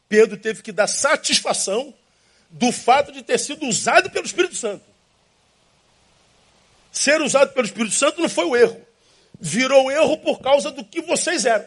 [0.09, 1.95] Pedro teve que dar satisfação
[2.49, 4.85] do fato de ter sido usado pelo Espírito Santo.
[6.93, 8.81] Ser usado pelo Espírito Santo não foi o erro.
[9.39, 11.67] Virou erro por causa do que vocês eram.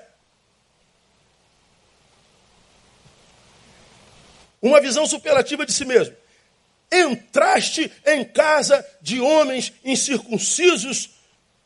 [4.61, 6.15] Uma visão superlativa de si mesmo.
[6.91, 11.11] Entraste em casa de homens incircuncisos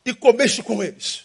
[0.04, 1.24] e comeste com eles.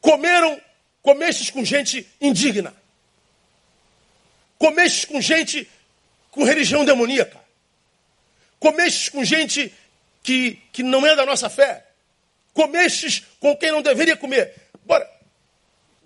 [0.00, 0.60] Comeram,
[1.06, 2.74] comestes com gente indigna.
[4.58, 5.70] Comestes com gente
[6.32, 7.38] com religião demoníaca.
[8.58, 9.72] Comestes com gente
[10.20, 11.86] que, que não é da nossa fé.
[12.52, 14.52] Comestes com quem não deveria comer.
[14.84, 15.08] Bora,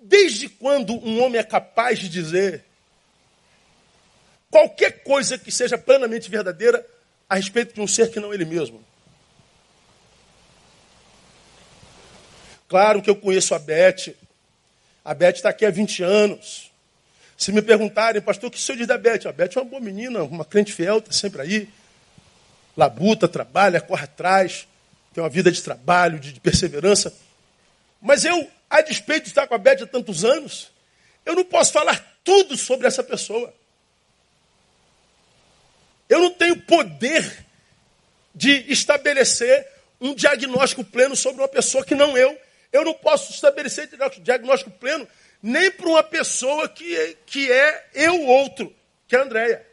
[0.03, 2.63] desde quando um homem é capaz de dizer
[4.51, 6.87] qualquer coisa que seja plenamente verdadeira
[7.27, 8.85] a respeito de um ser que não ele mesmo?
[12.69, 14.15] Claro que eu conheço a Beth.
[15.05, 16.71] A Beth está aqui há 20 anos.
[17.37, 19.27] Se me perguntarem, pastor, o que o senhor diz da Beth?
[19.27, 21.69] A Beth é uma boa menina, uma crente fiel, está sempre aí.
[22.77, 24.69] Labuta, trabalha, corre atrás,
[25.15, 27.15] tem uma vida de trabalho, de, de perseverança.
[28.01, 30.71] Mas eu, a despeito de estar com a Beth há tantos anos,
[31.25, 33.53] eu não posso falar tudo sobre essa pessoa.
[36.09, 37.47] Eu não tenho poder
[38.35, 39.67] de estabelecer
[40.01, 42.37] um diagnóstico pleno sobre uma pessoa que não eu
[42.73, 43.89] eu não posso estabelecer
[44.23, 45.07] diagnóstico pleno
[45.43, 48.75] nem para uma pessoa que, é, que é eu outro,
[49.09, 49.67] que é a Andréia.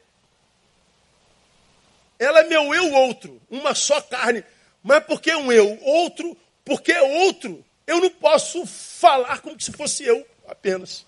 [2.17, 4.43] Ela é meu eu outro, uma só carne.
[4.81, 10.03] Mas porque um eu outro, porque é outro, eu não posso falar como se fosse
[10.03, 11.05] eu apenas.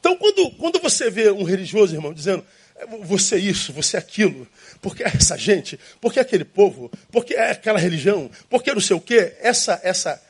[0.00, 2.44] Então, quando, quando você vê um religioso, irmão, dizendo
[2.76, 4.46] é, você isso, você aquilo,
[4.82, 8.96] porque é essa gente, porque é aquele povo, porque é aquela religião, porque não sei
[8.96, 10.22] o quê, essa, essa,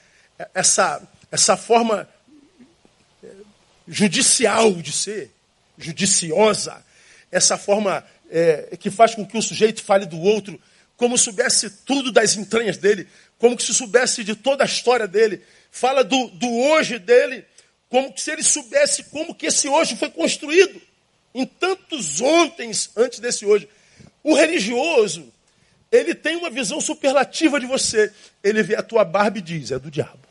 [0.55, 2.09] essa, essa forma
[3.23, 3.29] eh,
[3.87, 5.31] judicial de ser,
[5.79, 6.85] judiciosa,
[7.31, 10.61] essa forma é, que faz com que o sujeito fale do outro
[10.97, 16.05] como soubesse tudo das entranhas dele, como se soubesse de toda a história dele, fala
[16.05, 17.45] do, do hoje dele,
[17.89, 20.81] como se ele soubesse como que esse hoje foi construído,
[21.35, 23.69] em tantos ontens antes desse hoje.
[24.23, 25.33] O religioso,
[25.91, 28.13] ele tem uma visão superlativa de você.
[28.43, 30.24] Ele vê a tua barba e diz, é do diabo.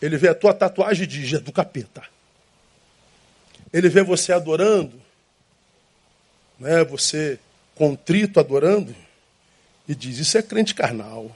[0.00, 2.02] Ele vê a tua tatuagem e diz, é do capeta.
[3.72, 5.00] Ele vê você adorando,
[6.58, 7.38] né, você
[7.74, 8.94] contrito adorando,
[9.88, 11.34] e diz, isso é crente carnal.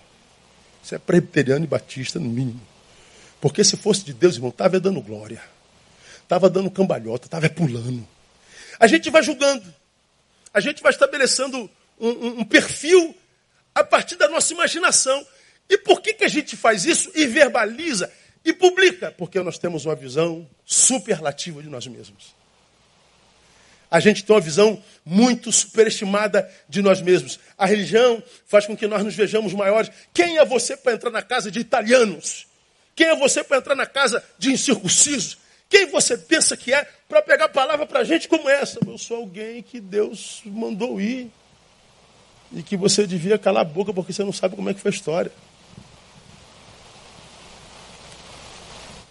[0.83, 2.61] Isso é presbiteriano e batista, no mínimo.
[3.40, 5.42] Porque se fosse de Deus, irmão, estava dando glória.
[6.23, 8.07] Estava dando cambalhota, estava pulando.
[8.79, 9.73] A gente vai julgando.
[10.53, 13.14] A gente vai estabelecendo um, um, um perfil
[13.75, 15.25] a partir da nossa imaginação.
[15.68, 18.11] E por que, que a gente faz isso e verbaliza
[18.44, 19.11] e publica?
[19.12, 22.35] Porque nós temos uma visão superlativa de nós mesmos.
[23.90, 27.40] A gente tem uma visão muito superestimada de nós mesmos.
[27.59, 29.90] A religião faz com que nós nos vejamos maiores.
[30.14, 32.46] Quem é você para entrar na casa de italianos?
[32.94, 35.38] Quem é você para entrar na casa de incircuncisos?
[35.68, 38.79] Quem você pensa que é para pegar palavra para gente como essa?
[38.87, 41.31] Eu sou alguém que Deus mandou ir.
[42.53, 44.90] E que você devia calar a boca porque você não sabe como é que foi
[44.90, 45.33] a história.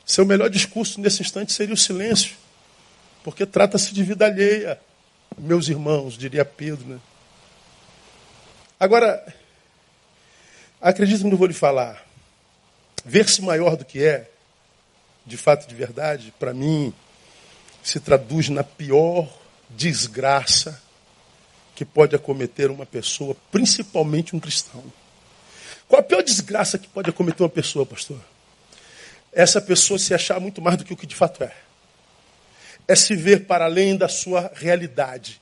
[0.09, 2.35] Seu melhor discurso nesse instante seria o silêncio,
[3.23, 4.81] porque trata-se de vida alheia,
[5.37, 6.83] meus irmãos, diria Pedro.
[6.83, 6.99] Né?
[8.79, 9.23] Agora,
[10.81, 12.03] acredito que não vou lhe falar.
[13.05, 14.31] Ver-se maior do que é,
[15.27, 16.91] de fato, de verdade, para mim,
[17.83, 19.31] se traduz na pior
[19.69, 20.81] desgraça
[21.75, 24.83] que pode acometer uma pessoa, principalmente um cristão.
[25.87, 28.19] Qual a pior desgraça que pode acometer uma pessoa, pastor?
[29.31, 31.51] Essa pessoa se achar muito mais do que o que de fato é.
[32.87, 35.41] É se ver para além da sua realidade.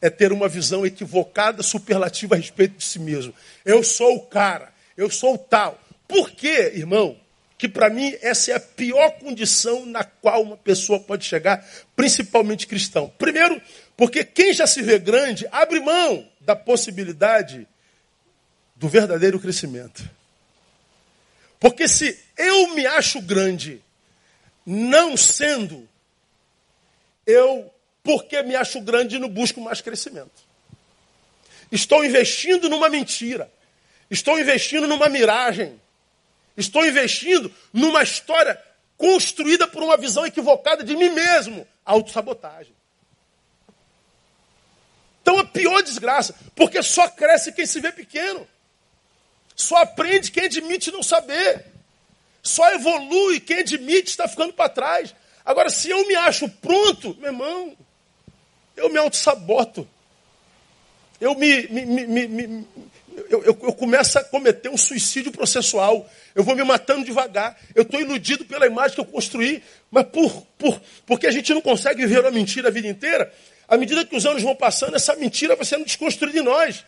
[0.00, 3.34] É ter uma visão equivocada, superlativa a respeito de si mesmo.
[3.64, 5.78] Eu sou o cara, eu sou o tal.
[6.06, 7.16] Por quê, irmão?
[7.56, 12.66] Que para mim essa é a pior condição na qual uma pessoa pode chegar, principalmente
[12.66, 13.12] cristão.
[13.18, 13.60] Primeiro,
[13.96, 17.66] porque quem já se vê grande abre mão da possibilidade
[18.76, 20.08] do verdadeiro crescimento.
[21.58, 23.82] Porque se eu me acho grande,
[24.64, 25.88] não sendo,
[27.26, 27.70] eu,
[28.02, 30.48] porque me acho grande, não busco mais crescimento.
[31.70, 33.52] Estou investindo numa mentira.
[34.10, 35.78] Estou investindo numa miragem.
[36.56, 38.58] Estou investindo numa história
[38.96, 41.66] construída por uma visão equivocada de mim mesmo.
[41.84, 42.72] Autossabotagem.
[45.22, 48.48] Então a pior desgraça, porque só cresce quem se vê pequeno.
[49.54, 51.66] Só aprende quem admite não saber.
[52.42, 55.14] Só evolui quem admite estar ficando para trás.
[55.44, 57.76] Agora, se eu me acho pronto, meu irmão,
[58.76, 59.88] eu me auto-saboto.
[61.20, 62.66] Eu me, me, me, me
[63.28, 66.08] eu, eu, eu, começo a cometer um suicídio processual.
[66.34, 67.58] Eu vou me matando devagar.
[67.74, 69.62] Eu estou iludido pela imagem que eu construí.
[69.90, 73.32] Mas por, por, porque a gente não consegue ver a mentira a vida inteira,
[73.66, 76.84] à medida que os anos vão passando, essa mentira vai sendo desconstruída em nós.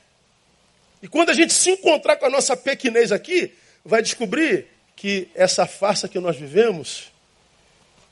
[1.02, 4.66] E quando a gente se encontrar com a nossa pequenez aqui, vai descobrir
[5.00, 7.10] que essa farsa que nós vivemos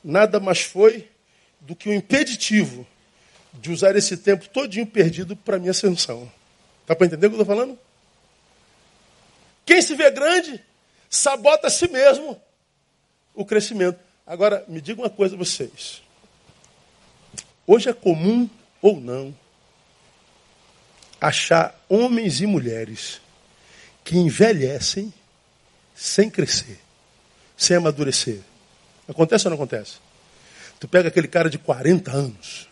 [0.03, 1.07] nada mais foi
[1.61, 2.83] do que o um impeditivo
[3.53, 6.27] de usar esse tempo todinho perdido para minha ascensão.
[6.81, 7.77] Está para entender o que eu estou falando?
[9.67, 10.65] Quem se vê grande,
[11.07, 12.41] sabota a si mesmo
[13.35, 13.99] o crescimento.
[14.25, 16.01] Agora, me diga uma coisa vocês.
[17.67, 18.49] Hoje é comum
[18.81, 19.31] ou não
[21.21, 23.21] achar homens e mulheres
[24.03, 25.13] que envelhecem
[25.99, 26.79] sem crescer,
[27.57, 28.39] sem amadurecer.
[29.05, 29.97] Acontece ou não acontece?
[30.79, 32.69] Tu pega aquele cara de 40 anos,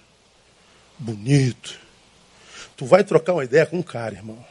[0.98, 1.78] bonito.
[2.78, 4.44] Tu vai trocar uma ideia com um cara, irmão.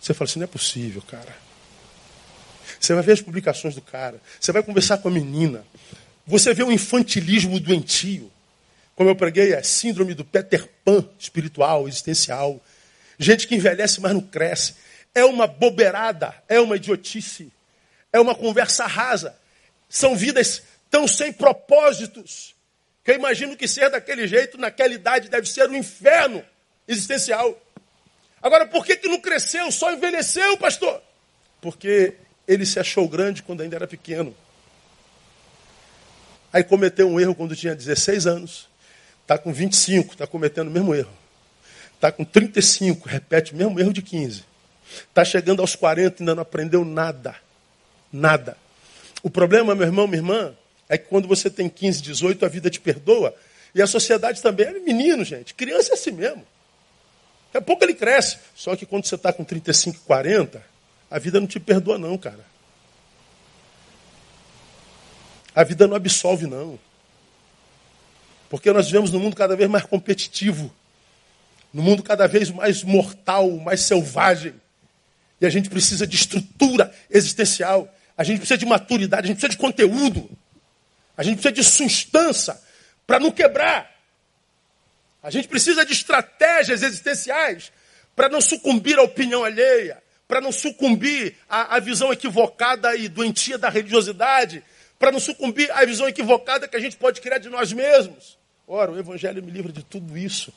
[0.00, 1.36] Você fala assim, não é possível, cara.
[2.80, 4.18] Você vai ver as publicações do cara.
[4.40, 5.62] Você vai conversar com a menina.
[6.26, 8.32] Você vê o infantilismo doentio.
[8.94, 12.58] Como eu preguei, é síndrome do Peter Pan espiritual, existencial.
[13.18, 14.76] Gente que envelhece, mas não cresce.
[15.14, 17.52] É uma bobeirada, é uma idiotice,
[18.12, 19.36] é uma conversa rasa.
[19.88, 22.54] São vidas tão sem propósitos,
[23.04, 26.44] que eu imagino que ser daquele jeito, naquela idade, deve ser um inferno
[26.86, 27.60] existencial.
[28.42, 31.02] Agora, por que, que não cresceu, só envelheceu, pastor?
[31.60, 32.14] Porque
[32.46, 34.34] ele se achou grande quando ainda era pequeno.
[36.52, 38.68] Aí cometeu um erro quando tinha 16 anos.
[39.22, 41.12] Está com 25, está cometendo o mesmo erro.
[41.94, 44.44] Está com 35, repete o mesmo erro de 15.
[45.08, 47.36] Está chegando aos 40 e ainda não aprendeu nada.
[48.12, 48.56] Nada.
[49.22, 50.54] O problema, meu irmão, minha irmã,
[50.88, 53.34] é que quando você tem 15, 18, a vida te perdoa.
[53.74, 55.54] E a sociedade também é menino, gente.
[55.54, 56.46] Criança é assim mesmo.
[57.46, 58.38] Daqui a pouco ele cresce.
[58.54, 60.62] Só que quando você está com 35, 40,
[61.10, 62.44] a vida não te perdoa, não, cara.
[65.54, 66.78] A vida não absolve, não.
[68.48, 70.72] Porque nós vivemos num mundo cada vez mais competitivo
[71.72, 74.54] no mundo cada vez mais mortal, mais selvagem.
[75.40, 79.52] E a gente precisa de estrutura existencial, a gente precisa de maturidade, a gente precisa
[79.52, 80.28] de conteúdo,
[81.16, 82.60] a gente precisa de substância
[83.06, 83.96] para não quebrar.
[85.22, 87.72] A gente precisa de estratégias existenciais
[88.16, 93.56] para não sucumbir à opinião alheia, para não sucumbir à, à, visão equivocada e doentia
[93.56, 94.64] da religiosidade,
[94.98, 98.36] para não sucumbir à visão equivocada que a gente pode criar de nós mesmos.
[98.66, 100.52] Ora, o Evangelho me livra de tudo isso.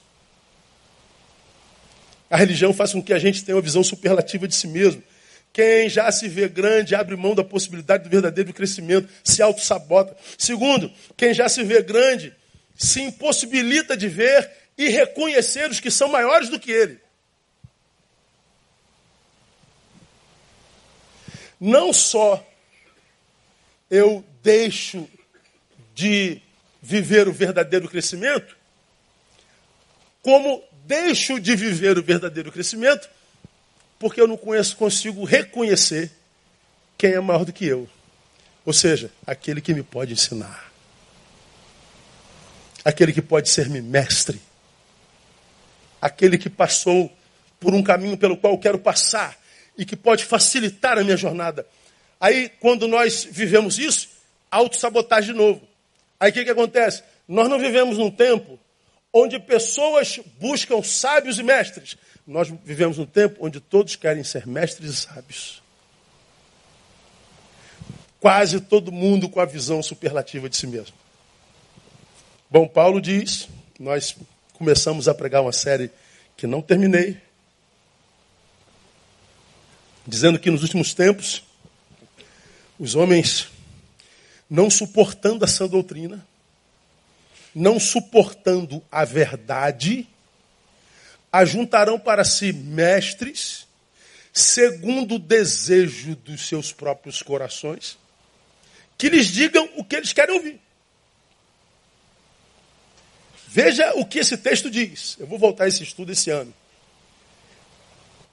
[2.28, 5.04] A religião faz com que a gente tenha uma visão superlativa de si mesmo.
[5.54, 10.16] Quem já se vê grande abre mão da possibilidade do verdadeiro crescimento, se auto-sabota.
[10.38, 12.34] Segundo, quem já se vê grande
[12.76, 17.00] se impossibilita de ver e reconhecer os que são maiores do que ele.
[21.60, 22.44] Não só
[23.90, 25.08] eu deixo
[25.94, 26.42] de
[26.82, 28.58] viver o verdadeiro crescimento,
[30.24, 33.08] como deixo de viver o verdadeiro crescimento
[34.02, 36.12] porque eu não conheço, consigo reconhecer
[36.98, 37.88] quem é maior do que eu.
[38.66, 40.72] Ou seja, aquele que me pode ensinar.
[42.84, 44.42] Aquele que pode ser-me mestre.
[46.02, 47.16] Aquele que passou
[47.60, 49.38] por um caminho pelo qual eu quero passar
[49.78, 51.64] e que pode facilitar a minha jornada.
[52.20, 54.10] Aí, quando nós vivemos isso,
[54.50, 55.62] autossabotagem de novo.
[56.20, 57.04] Aí o que, que acontece?
[57.28, 58.60] Nós não vivemos num tempo
[59.14, 61.98] onde pessoas buscam sábios e mestres.
[62.32, 65.62] Nós vivemos um tempo onde todos querem ser mestres e sábios.
[68.22, 70.96] quase todo mundo com a visão superlativa de si mesmo.
[72.50, 74.16] Bom, Paulo diz, nós
[74.54, 75.92] começamos a pregar uma série
[76.38, 77.20] que não terminei,
[80.08, 81.44] dizendo que nos últimos tempos,
[82.80, 83.50] os homens,
[84.50, 86.26] não suportando a sã doutrina,
[87.54, 90.08] não suportando a verdade,
[91.32, 93.68] ajuntarão para si mestres,
[94.34, 97.98] segundo o desejo dos seus próprios corações,
[98.98, 100.60] que lhes digam o que eles querem ouvir.
[103.48, 105.18] Veja o que esse texto diz.
[105.20, 106.54] Eu vou voltar a esse estudo esse ano.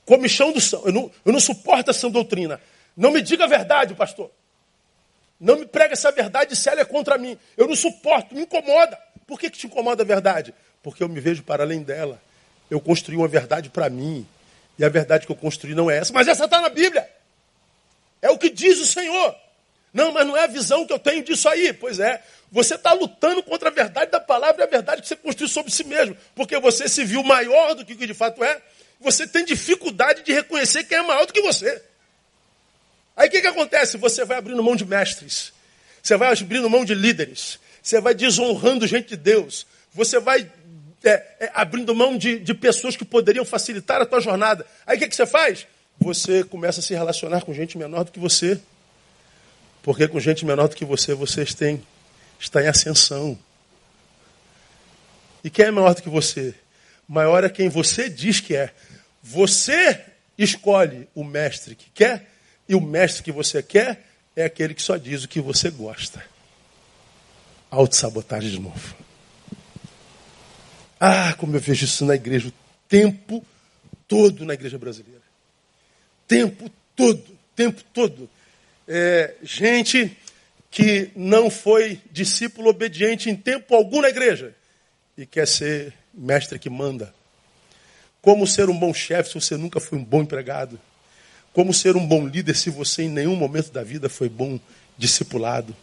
[0.05, 0.85] Comichão do São.
[0.87, 2.61] Eu não, eu não suporto essa doutrina.
[2.97, 4.31] Não me diga a verdade, pastor.
[5.41, 7.37] Não me prega essa verdade se ela é contra mim.
[7.57, 8.99] Eu não suporto, me incomoda.
[9.27, 10.55] Por que, que te incomoda a verdade?
[10.83, 12.21] Porque eu me vejo para além dela.
[12.71, 14.27] Eu construí uma verdade para mim.
[14.79, 16.13] E a verdade que eu construí não é essa.
[16.13, 17.09] Mas essa está na Bíblia.
[18.23, 19.35] É o que diz o Senhor.
[19.93, 21.73] Não, mas não é a visão que eu tenho disso aí.
[21.73, 25.17] Pois é, você está lutando contra a verdade da palavra e a verdade que você
[25.17, 26.17] construiu sobre si mesmo.
[26.35, 28.61] Porque você se viu maior do que de fato é.
[29.01, 31.83] Você tem dificuldade de reconhecer quem é maior do que você.
[33.17, 33.97] Aí o que, que acontece?
[33.97, 35.53] Você vai abrindo mão de mestres.
[36.03, 37.59] Você vai abrindo mão de líderes.
[37.83, 39.67] Você vai desonrando gente de Deus.
[39.93, 40.51] Você vai
[41.05, 44.67] é, é, abrindo mão de, de, pessoas que poderiam facilitar a tua jornada.
[44.87, 45.67] Aí o que, que você faz?
[45.99, 48.61] Você começa a se relacionar com gente menor do que você.
[49.83, 51.83] Porque com gente menor do que você, vocês têm
[52.39, 53.39] está em ascensão.
[55.43, 56.55] E quem é maior do que você?
[57.09, 58.73] Maior é quem você diz que é.
[59.23, 60.05] Você
[60.37, 62.31] escolhe o mestre que quer,
[62.69, 64.05] e o mestre que você quer
[64.37, 66.23] é aquele que só diz o que você gosta.
[67.71, 69.08] Autossabotagem de novo.
[71.01, 72.53] Ah, como eu vejo isso na igreja o
[72.89, 73.45] tempo
[74.09, 75.23] todo na igreja brasileira.
[76.27, 77.25] Tempo todo,
[77.55, 78.29] tempo todo.
[78.89, 80.17] É, gente
[80.71, 84.55] que não foi discípulo obediente em tempo algum na igreja
[85.17, 87.15] e quer ser mestre que manda.
[88.21, 90.81] Como ser um bom chefe se você nunca foi um bom empregado?
[91.53, 94.59] Como ser um bom líder se você em nenhum momento da vida foi bom
[94.97, 95.75] discipulado?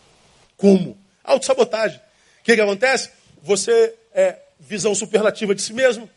[0.58, 0.98] Como?
[1.24, 1.98] Autossabotagem.
[1.98, 3.10] O que, que acontece?
[3.42, 6.10] Você é visão superlativa de si mesmo,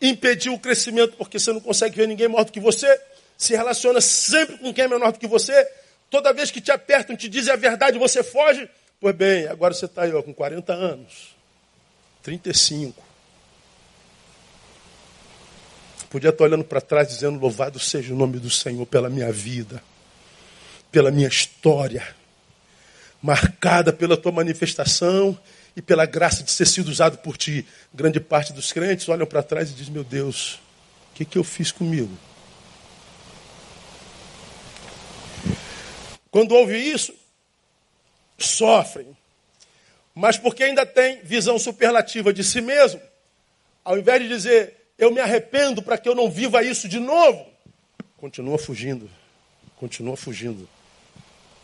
[0.00, 3.00] impediu o crescimento porque você não consegue ver ninguém maior do que você,
[3.36, 5.66] se relaciona sempre com quem é menor do que você,
[6.12, 8.68] Toda vez que te apertam, te dizem a verdade, você foge.
[9.00, 11.34] Pois bem, agora você está aí ó, com 40 anos,
[12.22, 13.02] 35.
[16.10, 19.82] Podia estar olhando para trás dizendo: Louvado seja o nome do Senhor pela minha vida,
[20.90, 22.06] pela minha história,
[23.22, 25.38] marcada pela tua manifestação
[25.76, 27.66] e pela graça de ser sido usado por ti.
[27.92, 30.54] Grande parte dos crentes olham para trás e dizem: Meu Deus,
[31.10, 32.16] o que, que eu fiz comigo?
[36.30, 37.14] Quando ouve isso,
[38.38, 39.16] sofrem.
[40.14, 43.00] Mas porque ainda tem visão superlativa de si mesmo,
[43.84, 47.46] ao invés de dizer, eu me arrependo para que eu não viva isso de novo,
[48.16, 49.10] continua fugindo,
[49.76, 50.68] continua fugindo,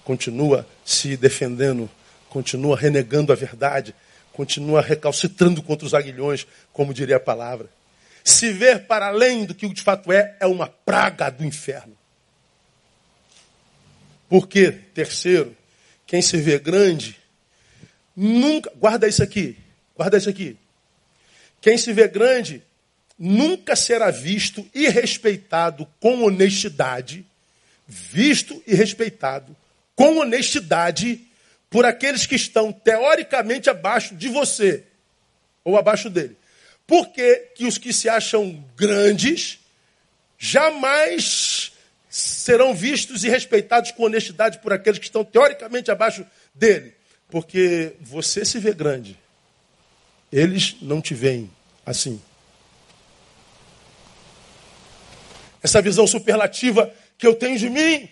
[0.03, 1.91] continua se defendendo,
[2.29, 3.95] continua renegando a verdade,
[4.33, 7.69] continua recalcitrando contra os aguilhões, como diria a palavra.
[8.23, 11.97] Se ver para além do que de fato é, é uma praga do inferno.
[14.29, 15.57] Porque, terceiro,
[16.07, 17.19] quem se vê grande,
[18.15, 18.71] nunca.
[18.77, 19.57] Guarda isso aqui,
[19.97, 20.57] guarda isso aqui.
[21.61, 22.63] Quem se vê grande
[23.19, 27.27] nunca será visto e respeitado com honestidade,
[27.87, 29.57] visto e respeitado
[29.97, 31.28] com honestidade
[31.71, 34.85] por aqueles que estão teoricamente abaixo de você
[35.63, 36.37] ou abaixo dele.
[36.87, 39.61] Porque que os que se acham grandes
[40.39, 41.73] jamais
[42.09, 46.95] serão vistos e respeitados com honestidade por aqueles que estão teoricamente abaixo dele.
[47.29, 49.19] Porque você se vê grande.
[50.33, 51.51] Eles não te veem
[51.85, 52.21] assim.
[55.63, 58.09] Essa visão superlativa que eu tenho de mim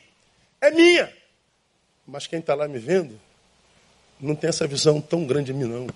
[0.61, 1.11] é minha.
[2.07, 3.19] Mas quem está lá me vendo
[4.21, 5.87] não tem essa visão tão grande de mim, não.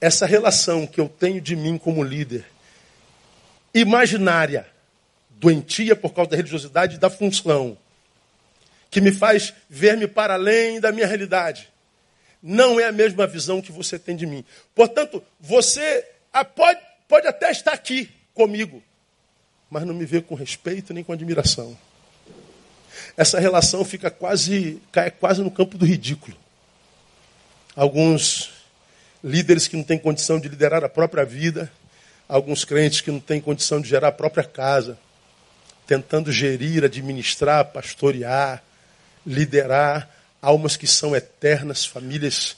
[0.00, 2.44] Essa relação que eu tenho de mim como líder,
[3.74, 4.66] imaginária,
[5.30, 7.76] doentia por causa da religiosidade e da função,
[8.90, 11.68] que me faz ver-me para além da minha realidade.
[12.42, 14.44] Não é a mesma visão que você tem de mim.
[14.74, 16.04] Portanto, você
[16.56, 18.82] pode, pode até estar aqui comigo,
[19.70, 21.76] mas não me vê com respeito nem com admiração.
[23.16, 26.36] Essa relação fica quase, cai quase no campo do ridículo.
[27.74, 28.50] Alguns
[29.24, 31.72] líderes que não têm condição de liderar a própria vida,
[32.28, 34.98] alguns crentes que não têm condição de gerar a própria casa,
[35.86, 38.62] tentando gerir, administrar, pastorear,
[39.26, 40.10] liderar
[40.40, 42.56] almas que são eternas, famílias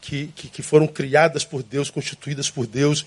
[0.00, 3.04] que, que, que foram criadas por Deus, constituídas por Deus.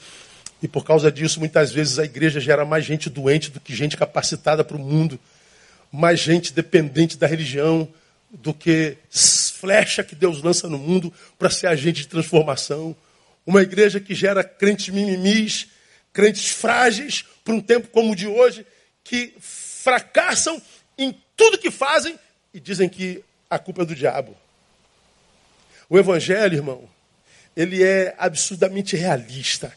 [0.61, 3.95] E por causa disso, muitas vezes a igreja gera mais gente doente do que gente
[3.95, 5.19] capacitada para o mundo,
[5.91, 7.87] mais gente dependente da religião
[8.29, 12.95] do que flecha que Deus lança no mundo para ser agente de transformação.
[13.45, 15.67] Uma igreja que gera crentes mimimis,
[16.11, 18.65] crentes frágeis para um tempo como o de hoje,
[19.03, 20.61] que fracassam
[20.97, 22.19] em tudo que fazem
[22.53, 24.35] e dizem que a culpa é do diabo.
[25.89, 26.89] O evangelho, irmão,
[27.55, 29.71] ele é absurdamente realista.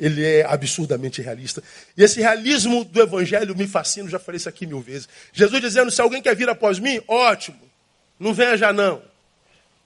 [0.00, 1.62] Ele é absurdamente realista.
[1.94, 5.06] E esse realismo do evangelho me fascina, já falei isso aqui mil vezes.
[5.30, 7.60] Jesus dizendo: se alguém quer vir após mim, ótimo,
[8.18, 9.02] não venha já não.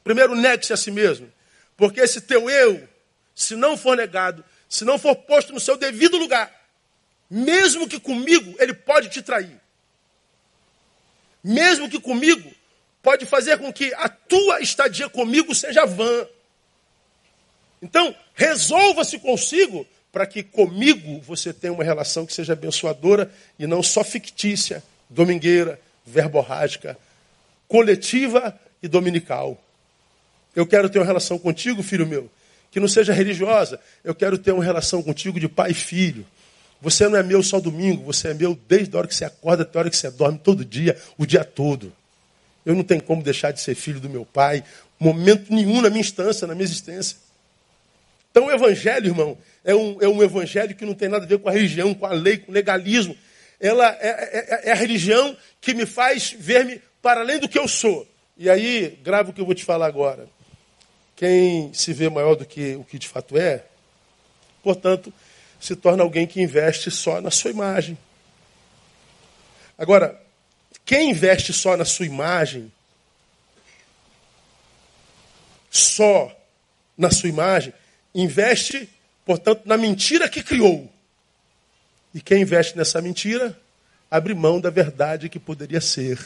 [0.04, 1.30] Primeiro, negue-se a si mesmo.
[1.76, 2.88] Porque esse teu eu,
[3.34, 6.52] se não for negado, se não for posto no seu devido lugar,
[7.28, 9.60] mesmo que comigo, ele pode te trair.
[11.42, 12.54] Mesmo que comigo,
[13.02, 16.28] pode fazer com que a tua estadia comigo seja vã.
[17.82, 19.84] Então, resolva-se consigo
[20.14, 25.80] para que comigo você tenha uma relação que seja abençoadora e não só fictícia, domingueira,
[26.06, 26.96] verborrágica,
[27.66, 29.60] coletiva e dominical.
[30.54, 32.30] Eu quero ter uma relação contigo, filho meu,
[32.70, 33.80] que não seja religiosa.
[34.04, 36.24] Eu quero ter uma relação contigo de pai e filho.
[36.80, 39.64] Você não é meu só domingo, você é meu desde a hora que você acorda
[39.64, 41.92] até a hora que você dorme, todo dia, o dia todo.
[42.64, 44.62] Eu não tenho como deixar de ser filho do meu pai,
[44.96, 47.16] momento nenhum na minha instância, na minha existência.
[48.30, 51.38] Então o evangelho, irmão, é um, é um evangelho que não tem nada a ver
[51.38, 53.16] com a religião, com a lei, com o legalismo.
[53.58, 57.58] Ela é, é, é, é a religião que me faz ver-me para além do que
[57.58, 58.06] eu sou.
[58.36, 60.28] E aí, grave o que eu vou te falar agora.
[61.16, 63.64] Quem se vê maior do que o que de fato é,
[64.62, 65.12] portanto,
[65.60, 67.96] se torna alguém que investe só na sua imagem.
[69.78, 70.20] Agora,
[70.84, 72.70] quem investe só na sua imagem,
[75.70, 76.30] só
[76.96, 77.72] na sua imagem,
[78.14, 78.88] investe,
[79.24, 80.90] portanto, na mentira que criou.
[82.14, 83.58] E quem investe nessa mentira,
[84.10, 86.18] abre mão da verdade que poderia ser.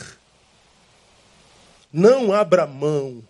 [1.93, 3.25] Não abra mão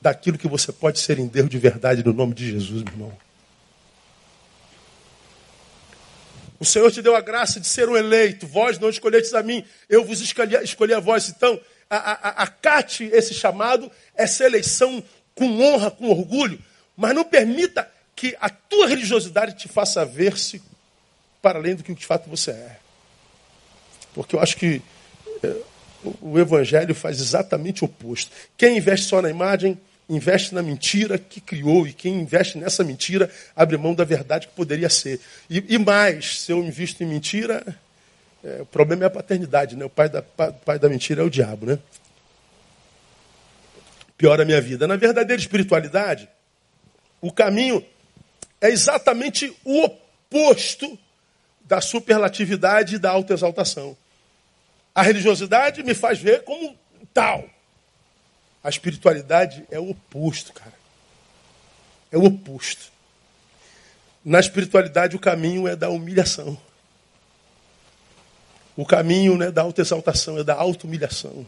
[0.00, 3.18] daquilo que você pode ser em Deus de verdade no nome de Jesus, meu irmão.
[6.60, 8.46] O Senhor te deu a graça de ser um eleito.
[8.46, 11.28] Vós não escolhestes a mim, eu vos escolhi, escolhi a vós.
[11.28, 15.02] Então, acate esse chamado, essa eleição
[15.34, 16.62] com honra, com orgulho,
[16.96, 20.62] mas não permita que a tua religiosidade te faça ver-se
[21.42, 22.78] para além do que de fato você é.
[24.14, 24.80] Porque eu acho que
[25.42, 25.56] é,
[26.20, 28.30] o Evangelho faz exatamente o oposto.
[28.56, 33.30] Quem investe só na imagem investe na mentira que criou, e quem investe nessa mentira
[33.56, 35.20] abre mão da verdade que poderia ser.
[35.48, 37.64] E, e mais, se eu invisto em mentira,
[38.42, 39.84] é, o problema é a paternidade, né?
[39.84, 41.78] O pai da, pai da mentira é o diabo, né?
[44.16, 44.86] Piora a minha vida.
[44.86, 46.28] Na verdadeira espiritualidade,
[47.20, 47.84] o caminho
[48.60, 50.98] é exatamente o oposto
[51.64, 53.96] da superlatividade e da autoexaltação.
[54.94, 56.76] A religiosidade me faz ver como
[57.12, 57.44] tal.
[58.62, 60.72] A espiritualidade é o oposto, cara.
[62.12, 62.92] É o oposto.
[64.24, 66.58] Na espiritualidade, o caminho é da humilhação.
[68.76, 71.46] O caminho não é da autoexaltação, é da auto-humilhação.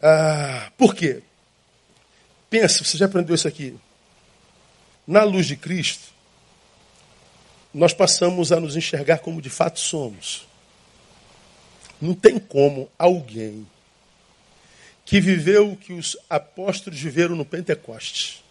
[0.00, 1.22] Ah, por quê?
[2.48, 3.76] Pensa, você já aprendeu isso aqui.
[5.08, 6.12] Na luz de Cristo,
[7.72, 10.46] nós passamos a nos enxergar como de fato somos.
[11.98, 13.66] Não tem como alguém
[15.06, 18.44] que viveu o que os apóstolos viveram no Pentecostes.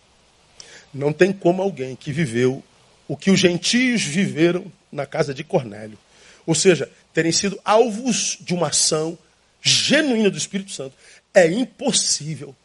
[0.92, 2.64] Não tem como alguém que viveu
[3.08, 6.00] o que os gentios viveram na casa de Cornélio.
[6.44, 9.16] Ou seja, terem sido alvos de uma ação
[9.62, 10.96] genuína do Espírito Santo.
[11.36, 12.56] É impossível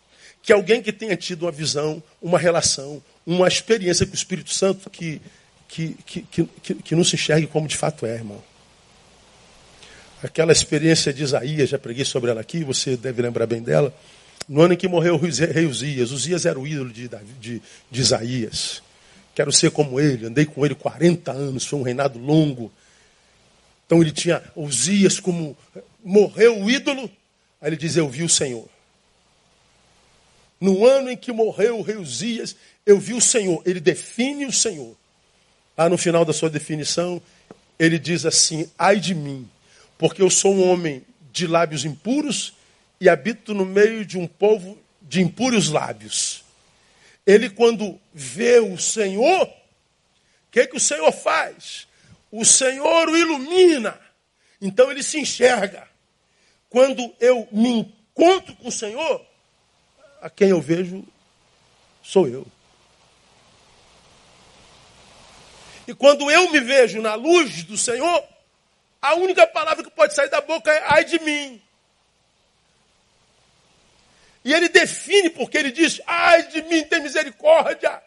[0.43, 4.91] que alguém que tenha tido uma visão, uma relação, uma experiência com o Espírito Santo
[4.91, 5.21] que,
[5.69, 6.23] que, que,
[6.63, 8.43] que, que não se enxergue como de fato é, irmão.
[10.23, 13.93] Aquela experiência de Isaías, já preguei sobre ela aqui, você deve lembrar bem dela.
[14.49, 17.09] No ano em que morreu o rei Uzias, Uzias era o ídolo de,
[17.41, 18.83] de, de Isaías.
[19.35, 22.71] Quero ser como ele, andei com ele 40 anos, foi um reinado longo.
[23.87, 25.57] Então ele tinha Uzias como
[26.05, 27.11] morreu o ídolo,
[27.61, 28.69] aí ele diz: Eu vi o Senhor.
[30.61, 32.55] No ano em que morreu o rei Uzias,
[32.85, 33.63] eu vi o Senhor.
[33.65, 34.97] Ele define o Senhor.
[35.77, 37.21] Lá no final da sua definição,
[37.79, 39.49] ele diz assim: Ai de mim,
[39.97, 42.53] porque eu sou um homem de lábios impuros
[43.01, 46.45] e habito no meio de um povo de impuros lábios.
[47.27, 49.51] Ele, quando vê o Senhor, o
[50.51, 51.87] que, que o Senhor faz?
[52.31, 53.99] O Senhor o ilumina.
[54.61, 55.89] Então ele se enxerga
[56.71, 57.69] quando eu me
[58.15, 59.25] encontro com o Senhor,
[60.21, 61.05] a quem eu vejo
[62.03, 62.47] sou eu.
[65.87, 68.25] E quando eu me vejo na luz do Senhor,
[69.01, 71.61] a única palavra que pode sair da boca é ai de mim.
[74.45, 78.03] E ele define porque ele diz: ai de mim, tem misericórdia.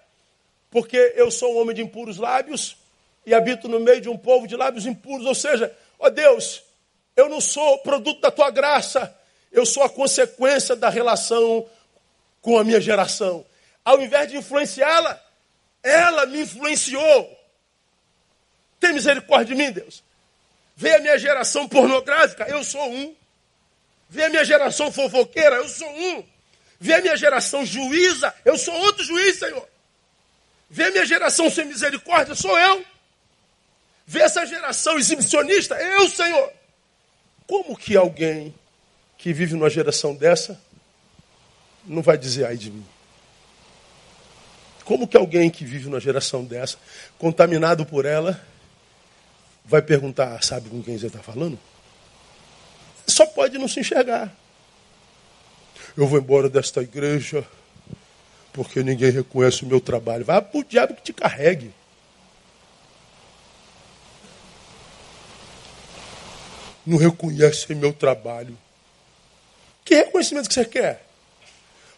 [0.70, 2.78] Porque eu sou um homem de impuros lábios
[3.26, 5.26] e habito no meio de um povo de lábios impuros.
[5.26, 6.64] Ou seja, ó Deus,
[7.16, 9.18] eu não sou produto da tua graça,
[9.52, 11.66] eu sou a consequência da relação
[12.42, 13.46] com a minha geração.
[13.84, 15.22] Ao invés de influenciá-la,
[15.82, 17.35] ela me influenciou.
[18.86, 20.04] Tem misericórdia de mim, Deus.
[20.76, 23.16] Vê a minha geração pornográfica, eu sou um.
[24.08, 26.24] Vê a minha geração fofoqueira, eu sou um.
[26.80, 29.68] Vê a minha geração juíza, eu sou outro juiz, Senhor.
[30.70, 32.86] Vê a minha geração sem misericórdia, sou eu.
[34.06, 36.54] Vê essa geração exibicionista, eu, Senhor.
[37.48, 38.54] Como que alguém
[39.18, 40.62] que vive numa geração dessa
[41.84, 42.86] não vai dizer ai de mim?
[44.84, 46.78] Como que alguém que vive numa geração dessa,
[47.18, 48.40] contaminado por ela,
[49.66, 51.60] vai perguntar, sabe com quem você está falando?
[53.08, 54.34] Só pode não se enxergar.
[55.98, 57.46] Eu vou embora desta igreja
[58.52, 60.26] porque ninguém reconhece o meu trabalho.
[60.26, 61.74] Vai para o diabo que te carregue.
[66.86, 68.58] Não reconhece meu trabalho.
[69.84, 71.06] Que reconhecimento que você quer?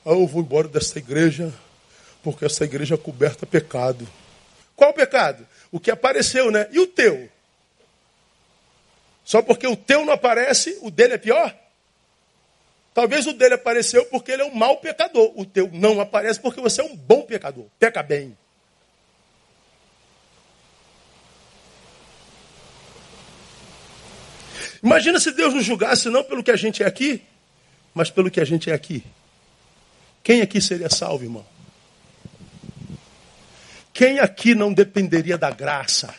[0.06, 1.54] Ah, eu vou embora desta igreja
[2.24, 4.08] porque essa igreja é coberta pecado.
[4.76, 5.48] Qual pecado?
[5.72, 6.68] O que apareceu, né?
[6.72, 7.30] E o teu?
[9.28, 11.54] Só porque o teu não aparece, o dele é pior?
[12.94, 15.34] Talvez o dele apareceu porque ele é um mau pecador.
[15.36, 17.66] O teu não aparece porque você é um bom pecador.
[17.78, 18.38] Peca bem.
[24.82, 27.22] Imagina se Deus nos julgasse não pelo que a gente é aqui,
[27.94, 29.04] mas pelo que a gente é aqui.
[30.24, 31.46] Quem aqui seria salvo, irmão?
[33.94, 36.16] Quem aqui não dependeria da graça?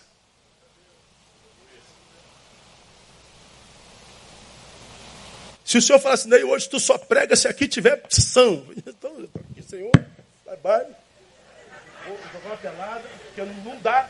[5.69, 8.67] Se o senhor falasse, assim, hoje tu só prega se aqui tiver são.
[8.87, 9.93] Então, eu estou aqui, Senhor,
[10.63, 10.95] baile,
[12.07, 14.09] vou jogar uma pelada, porque não dá,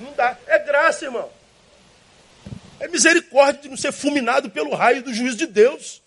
[0.00, 0.38] não dá.
[0.46, 1.30] É graça, irmão.
[2.80, 6.00] É misericórdia de não ser fulminado pelo raio do juízo de Deus.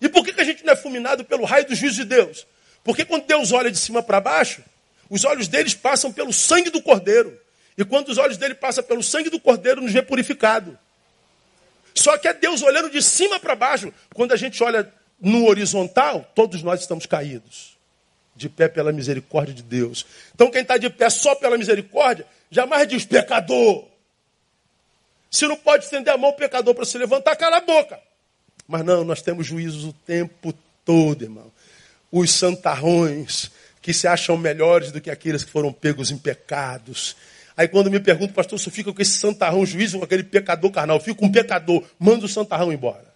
[0.00, 2.48] E por que, que a gente não é fulminado pelo raio do juízo de Deus?
[2.82, 4.60] Porque quando Deus olha de cima para baixo,
[5.08, 7.40] os olhos deles passam pelo sangue do Cordeiro.
[7.76, 10.76] E quando os olhos dele passam pelo sangue do Cordeiro, nos vê purificado.
[11.98, 13.92] Só que é Deus olhando de cima para baixo.
[14.14, 14.90] Quando a gente olha
[15.20, 17.76] no horizontal, todos nós estamos caídos.
[18.36, 20.06] De pé pela misericórdia de Deus.
[20.34, 23.84] Então quem está de pé só pela misericórdia, jamais diz pecador.
[25.28, 27.98] Se não pode estender a mão ao pecador para se levantar, cala a boca.
[28.66, 31.50] Mas não, nós temos juízos o tempo todo, irmão.
[32.12, 33.50] Os santarrões
[33.82, 37.16] que se acham melhores do que aqueles que foram pegos em pecados
[37.58, 40.70] Aí quando me perguntam, pastor, você fica com esse santarrão juiz ou com aquele pecador
[40.70, 41.00] carnal?
[41.00, 43.12] Fico com um pecador, manda o santarrão embora.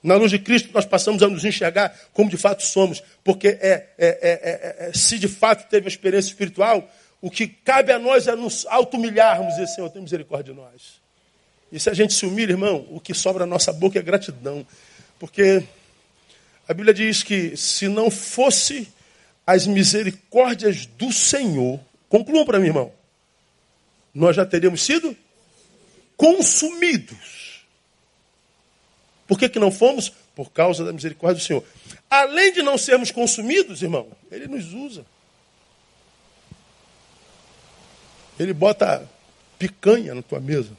[0.00, 3.88] Na luz de Cristo, nós passamos a nos enxergar como de fato somos, porque é,
[3.98, 6.88] é, é, é se de fato teve a experiência espiritual,
[7.20, 11.00] o que cabe a nós é nos auto-humilharmos e dizer, Senhor, tem misericórdia de nós.
[11.72, 14.64] E se a gente se humilha, irmão, o que sobra na nossa boca é gratidão.
[15.18, 15.64] Porque
[16.68, 18.94] a Bíblia diz que se não fosse
[19.46, 21.78] as misericórdias do Senhor,
[22.08, 22.92] concluam para mim, irmão,
[24.12, 25.16] nós já teríamos sido
[26.16, 27.64] consumidos.
[29.28, 30.12] Por que, que não fomos?
[30.34, 31.64] Por causa da misericórdia do Senhor.
[32.10, 35.04] Além de não sermos consumidos, irmão, Ele nos usa.
[38.38, 39.08] Ele bota
[39.58, 40.76] picanha na tua mesa.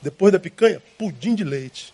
[0.00, 1.92] Depois da picanha, pudim de leite.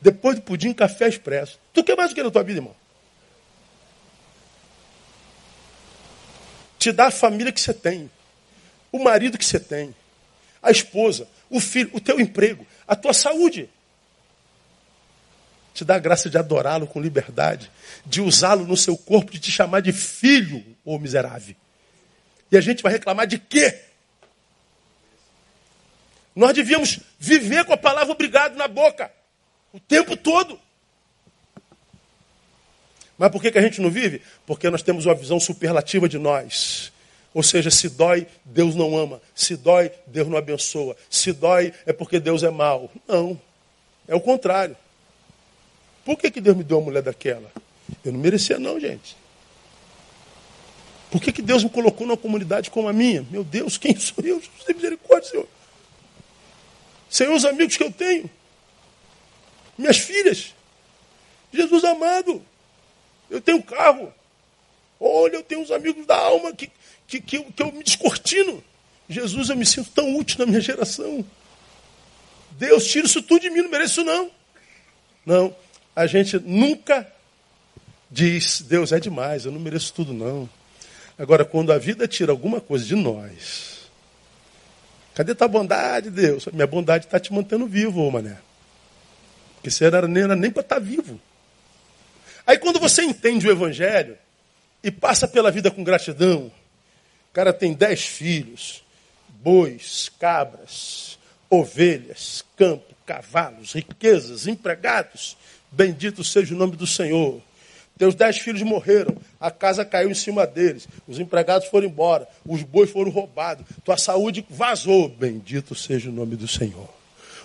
[0.00, 1.58] Depois do pudim, café expresso.
[1.72, 2.76] Tu quer mais o que na tua vida, irmão?
[6.84, 8.10] Te dá a família que você tem,
[8.92, 9.94] o marido que você tem,
[10.62, 13.70] a esposa, o filho, o teu emprego, a tua saúde.
[15.72, 17.70] Te dá a graça de adorá-lo com liberdade,
[18.04, 21.56] de usá-lo no seu corpo, de te chamar de filho, ô miserável.
[22.52, 23.80] E a gente vai reclamar de quê?
[26.36, 29.10] Nós devíamos viver com a palavra obrigado na boca,
[29.72, 30.60] o tempo todo.
[33.16, 34.20] Mas por que, que a gente não vive?
[34.46, 36.92] Porque nós temos uma visão superlativa de nós.
[37.32, 39.20] Ou seja, se dói, Deus não ama.
[39.34, 40.96] Se dói, Deus não abençoa.
[41.10, 42.90] Se dói, é porque Deus é mau.
[43.06, 43.40] Não.
[44.06, 44.76] É o contrário.
[46.04, 47.50] Por que, que Deus me deu uma mulher daquela?
[48.04, 49.16] Eu não merecia, não, gente.
[51.10, 53.24] Por que, que Deus me colocou numa comunidade como a minha?
[53.30, 54.42] Meu Deus, quem sou eu?
[54.66, 55.48] Tem misericórdia, Senhor.
[57.08, 58.28] Senhor, os amigos que eu tenho,
[59.78, 60.52] minhas filhas.
[61.52, 62.44] Jesus amado,
[63.30, 64.12] eu tenho carro.
[65.00, 66.70] Olha, eu tenho uns amigos da alma que,
[67.06, 68.62] que, que, que eu me descortino.
[69.08, 71.24] Jesus, eu me sinto tão útil na minha geração.
[72.52, 74.30] Deus, tira isso tudo de mim, não mereço não.
[75.26, 75.54] Não,
[75.94, 77.06] a gente nunca
[78.10, 80.48] diz, Deus é demais, eu não mereço tudo não.
[81.18, 83.88] Agora, quando a vida tira alguma coisa de nós,
[85.14, 86.46] cadê tua bondade, Deus?
[86.46, 88.38] Minha bondade está te mantendo vivo, ô mané.
[89.56, 91.20] Porque você era, nem era nem para estar tá vivo.
[92.46, 94.18] Aí quando você entende o Evangelho
[94.82, 96.52] e passa pela vida com gratidão,
[97.30, 98.84] o cara tem dez filhos,
[99.42, 101.18] bois, cabras,
[101.48, 105.36] ovelhas, campo, cavalos, riquezas, empregados,
[105.70, 107.40] bendito seja o nome do Senhor.
[107.96, 112.62] Teus dez filhos morreram, a casa caiu em cima deles, os empregados foram embora, os
[112.62, 115.08] bois foram roubados, tua saúde vazou.
[115.08, 116.88] Bendito seja o nome do Senhor.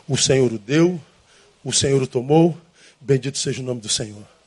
[0.07, 0.99] O Senhor o deu,
[1.63, 2.57] o Senhor o tomou,
[2.99, 4.38] bendito seja o nome do Senhor.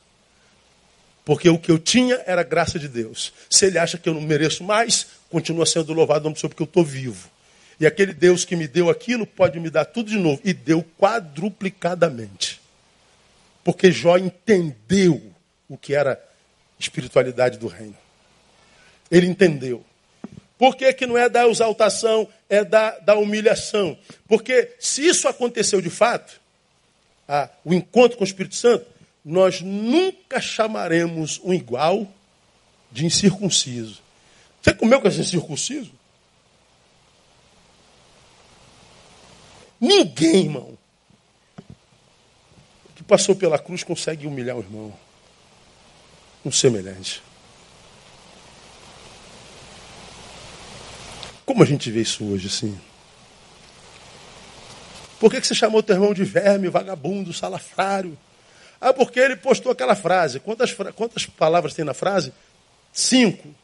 [1.25, 3.33] Porque o que eu tinha era graça de Deus.
[3.49, 6.65] Se ele acha que eu não mereço mais, continua sendo louvado o nome porque eu
[6.65, 7.29] estou vivo.
[7.79, 10.41] E aquele Deus que me deu aquilo pode me dar tudo de novo.
[10.43, 12.61] E deu quadruplicadamente.
[13.63, 15.21] Porque Jó entendeu
[15.69, 16.21] o que era
[16.77, 17.97] espiritualidade do reino.
[19.09, 19.83] Ele entendeu.
[20.57, 23.97] Por que, que não é da exaltação, é da, da humilhação?
[24.27, 26.39] Porque se isso aconteceu de fato,
[27.27, 28.85] a, o encontro com o Espírito Santo,
[29.23, 32.07] nós nunca chamaremos um igual
[32.91, 34.01] de incircunciso.
[34.61, 35.91] Você comeu com esse incircunciso?
[39.79, 40.77] Ninguém, irmão,
[42.95, 44.93] que passou pela cruz consegue humilhar o irmão
[46.45, 47.21] um semelhante.
[51.45, 52.79] Como a gente vê isso hoje assim?
[55.19, 58.17] Por que, que você chamou teu irmão de verme, vagabundo, salafrário?
[58.83, 60.41] Ah, porque ele postou aquela frase.
[60.41, 62.33] Quantas, quantas palavras tem na frase?
[62.91, 63.55] Cinco.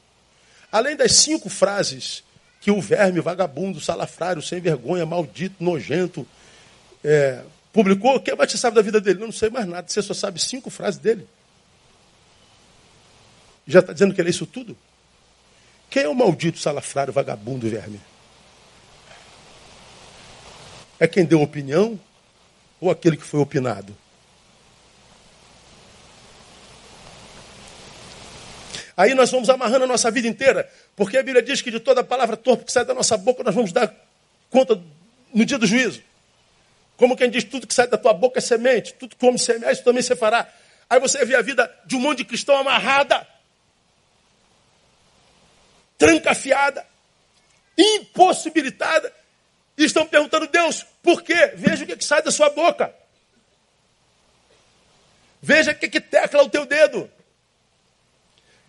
[0.72, 2.24] Além das cinco frases
[2.61, 6.26] que o verme, vagabundo, salafrário, sem vergonha, maldito, nojento,
[7.03, 7.41] é,
[7.74, 9.22] publicou, o que mais você sabe da vida dele?
[9.22, 9.86] Eu não sei mais nada.
[9.89, 11.28] Você só sabe cinco frases dele.
[13.67, 14.78] Já está dizendo que ele é isso tudo?
[15.89, 17.99] Quem é o maldito salafrário, vagabundo, verme?
[20.97, 21.99] É quem deu opinião
[22.80, 23.93] ou aquele que foi opinado?
[29.00, 32.04] Aí nós vamos amarrando a nossa vida inteira, porque a Bíblia diz que de toda
[32.04, 33.95] palavra torpe que sai da nossa boca, nós vamos dar
[34.50, 34.78] conta
[35.34, 36.04] no dia do juízo.
[36.97, 39.84] Como quem diz, tudo que sai da tua boca é semente, tudo que come isso
[39.86, 40.45] também você fará.
[40.89, 43.26] Aí você vê a vida de um monte de cristão amarrada
[45.97, 46.86] trancafiada,
[47.78, 49.14] impossibilitada.
[49.78, 51.54] E estão perguntando, Deus, por quê?
[51.56, 52.93] Veja o que, que sai da sua boca.
[55.41, 57.10] Veja o que, que tecla o teu dedo.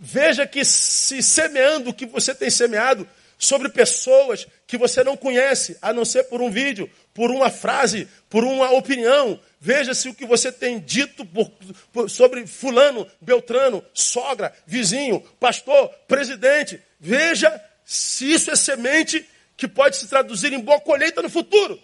[0.03, 5.77] Veja que se semeando o que você tem semeado sobre pessoas que você não conhece,
[5.81, 9.39] a não ser por um vídeo, por uma frase, por uma opinião.
[9.59, 11.51] Veja se o que você tem dito por,
[11.93, 19.27] por, sobre fulano, beltrano, sogra, vizinho, pastor, presidente, Veja se isso é semente
[19.57, 21.81] que pode se traduzir em boa colheita no futuro.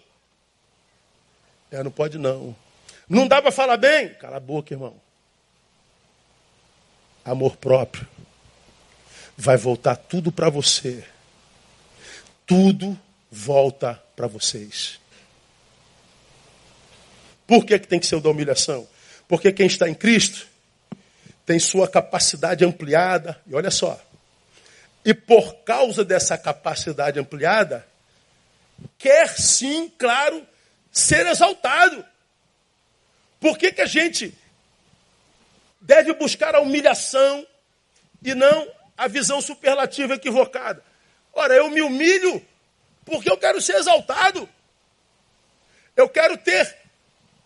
[1.72, 2.54] É, não pode não.
[3.08, 4.10] Não dá para falar bem?
[4.14, 4.94] Cala a boca, irmão.
[7.28, 8.06] Amor próprio.
[9.36, 11.04] Vai voltar tudo para você.
[12.46, 12.98] Tudo
[13.30, 14.98] volta para vocês.
[17.46, 18.88] Por que, que tem que ser o da humilhação?
[19.28, 20.46] Porque quem está em Cristo
[21.44, 23.40] tem sua capacidade ampliada.
[23.46, 24.00] E olha só,
[25.04, 27.86] e por causa dessa capacidade ampliada,
[28.98, 30.46] quer sim, claro,
[30.90, 32.04] ser exaltado.
[33.38, 34.34] Por que, que a gente
[35.80, 37.46] deve buscar a humilhação
[38.22, 40.82] e não a visão superlativa equivocada?
[41.32, 42.44] Ora, eu me humilho
[43.04, 44.48] porque eu quero ser exaltado.
[45.96, 46.76] Eu quero ter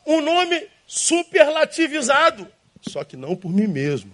[0.07, 2.47] um nome superlativizado,
[2.83, 4.13] só que não por mim mesmo.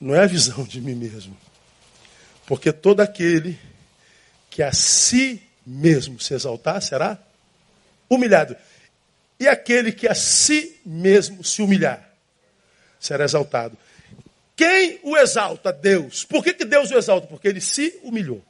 [0.00, 1.36] Não é a visão de mim mesmo.
[2.46, 3.58] Porque todo aquele
[4.48, 7.18] que a si mesmo se exaltar será
[8.08, 8.56] humilhado.
[9.38, 12.08] E aquele que a si mesmo se humilhar
[12.98, 13.76] será exaltado.
[14.56, 15.72] Quem o exalta?
[15.72, 16.24] Deus.
[16.24, 17.26] Por que, que Deus o exalta?
[17.26, 18.42] Porque ele se humilhou.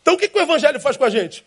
[0.00, 1.44] Então o que, que o Evangelho faz com a gente?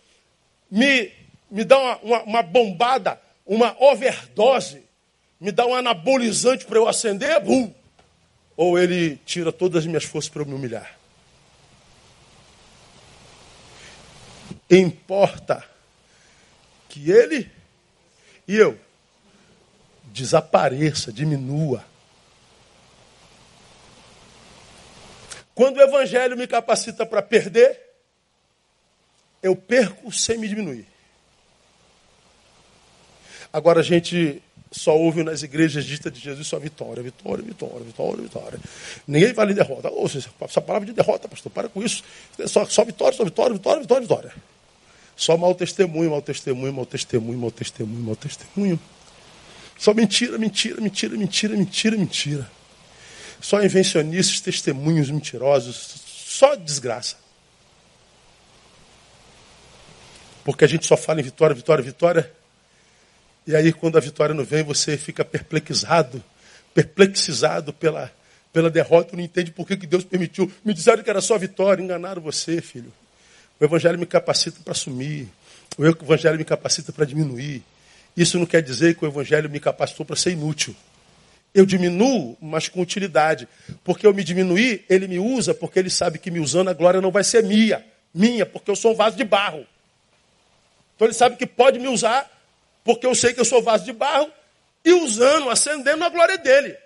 [0.70, 1.12] Me,
[1.50, 4.86] me dá uma, uma, uma bombada, uma overdose
[5.40, 7.72] me dá um anabolizante para eu acender, bum!
[8.56, 10.98] Ou ele tira todas as minhas forças para eu me humilhar.
[14.70, 15.62] Importa
[16.96, 17.50] que ele
[18.48, 18.78] e eu
[20.06, 21.84] desapareça, diminua.
[25.54, 27.78] Quando o evangelho me capacita para perder,
[29.42, 30.86] eu perco sem me diminuir.
[33.52, 38.22] Agora a gente só ouve nas igrejas ditas de Jesus só vitória, vitória, vitória, vitória,
[38.22, 38.60] vitória.
[39.06, 39.90] Ninguém fala em derrota.
[39.90, 42.02] Ô, essa palavra de derrota, pastor, para com isso.
[42.46, 44.55] Só, só vitória, só vitória, vitória, vitória, vitória.
[45.16, 48.78] Só mau testemunho, mau testemunho, mau testemunho, mau testemunho, mau testemunho.
[49.78, 52.50] Só mentira, mentira, mentira, mentira, mentira, mentira.
[53.40, 57.16] Só invencionistas, testemunhos mentirosos, só desgraça.
[60.44, 62.32] Porque a gente só fala em vitória, vitória, vitória.
[63.46, 66.22] E aí, quando a vitória não vem, você fica perplexado,
[66.74, 68.12] perplexizado pela,
[68.52, 70.50] pela derrota, não entende por que, que Deus permitiu.
[70.64, 72.92] Me disseram que era só vitória, enganaram você, filho.
[73.60, 75.28] O Evangelho me capacita para assumir.
[75.78, 77.62] O Evangelho me capacita para diminuir.
[78.16, 80.74] Isso não quer dizer que o Evangelho me capacitou para ser inútil.
[81.54, 83.48] Eu diminuo, mas com utilidade.
[83.82, 87.00] Porque eu me diminuir, ele me usa, porque ele sabe que me usando a glória
[87.00, 87.84] não vai ser minha.
[88.12, 89.66] Minha, porque eu sou um vaso de barro.
[90.94, 92.30] Então ele sabe que pode me usar,
[92.84, 94.30] porque eu sei que eu sou vaso de barro,
[94.84, 96.76] e usando, acendendo a glória dele.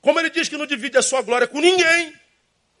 [0.00, 2.14] Como ele diz que não divide a sua glória com ninguém,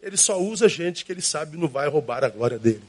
[0.02, 2.82] ele só usa gente que ele sabe não vai roubar a glória dele.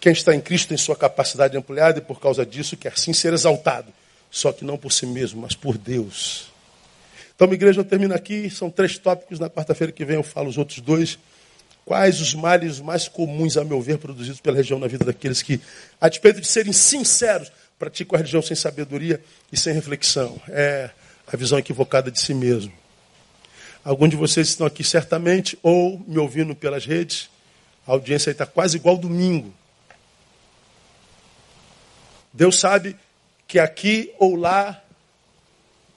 [0.00, 3.32] Quem está em Cristo tem sua capacidade ampliada e por causa disso quer sim ser
[3.32, 3.90] exaltado.
[4.30, 6.52] Só que não por si mesmo, mas por Deus.
[7.34, 8.50] Então, minha igreja, eu termino aqui.
[8.50, 9.38] São três tópicos.
[9.38, 11.18] Na quarta-feira que vem eu falo os outros dois.
[11.86, 15.60] Quais os males mais comuns, a meu ver, produzidos pela região na vida daqueles que,
[16.00, 19.22] a despeito de serem sinceros, praticam a religião sem sabedoria
[19.52, 20.40] e sem reflexão?
[20.48, 20.90] É
[21.26, 22.72] a visão equivocada de si mesmo.
[23.84, 27.28] Alguns de vocês estão aqui certamente, ou me ouvindo pelas redes,
[27.86, 29.52] a audiência está quase igual domingo.
[32.32, 32.96] Deus sabe
[33.46, 34.82] que aqui ou lá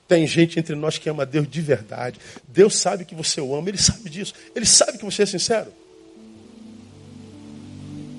[0.07, 2.19] tem gente entre nós que ama Deus de verdade.
[2.47, 4.33] Deus sabe que você o ama, Ele sabe disso.
[4.55, 5.73] Ele sabe que você é sincero.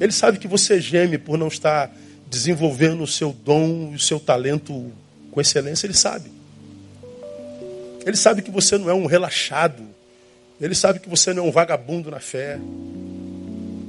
[0.00, 1.90] Ele sabe que você geme por não estar
[2.28, 4.92] desenvolvendo o seu dom e o seu talento
[5.30, 5.86] com excelência.
[5.86, 6.30] Ele sabe.
[8.04, 9.82] Ele sabe que você não é um relaxado.
[10.60, 12.58] Ele sabe que você não é um vagabundo na fé.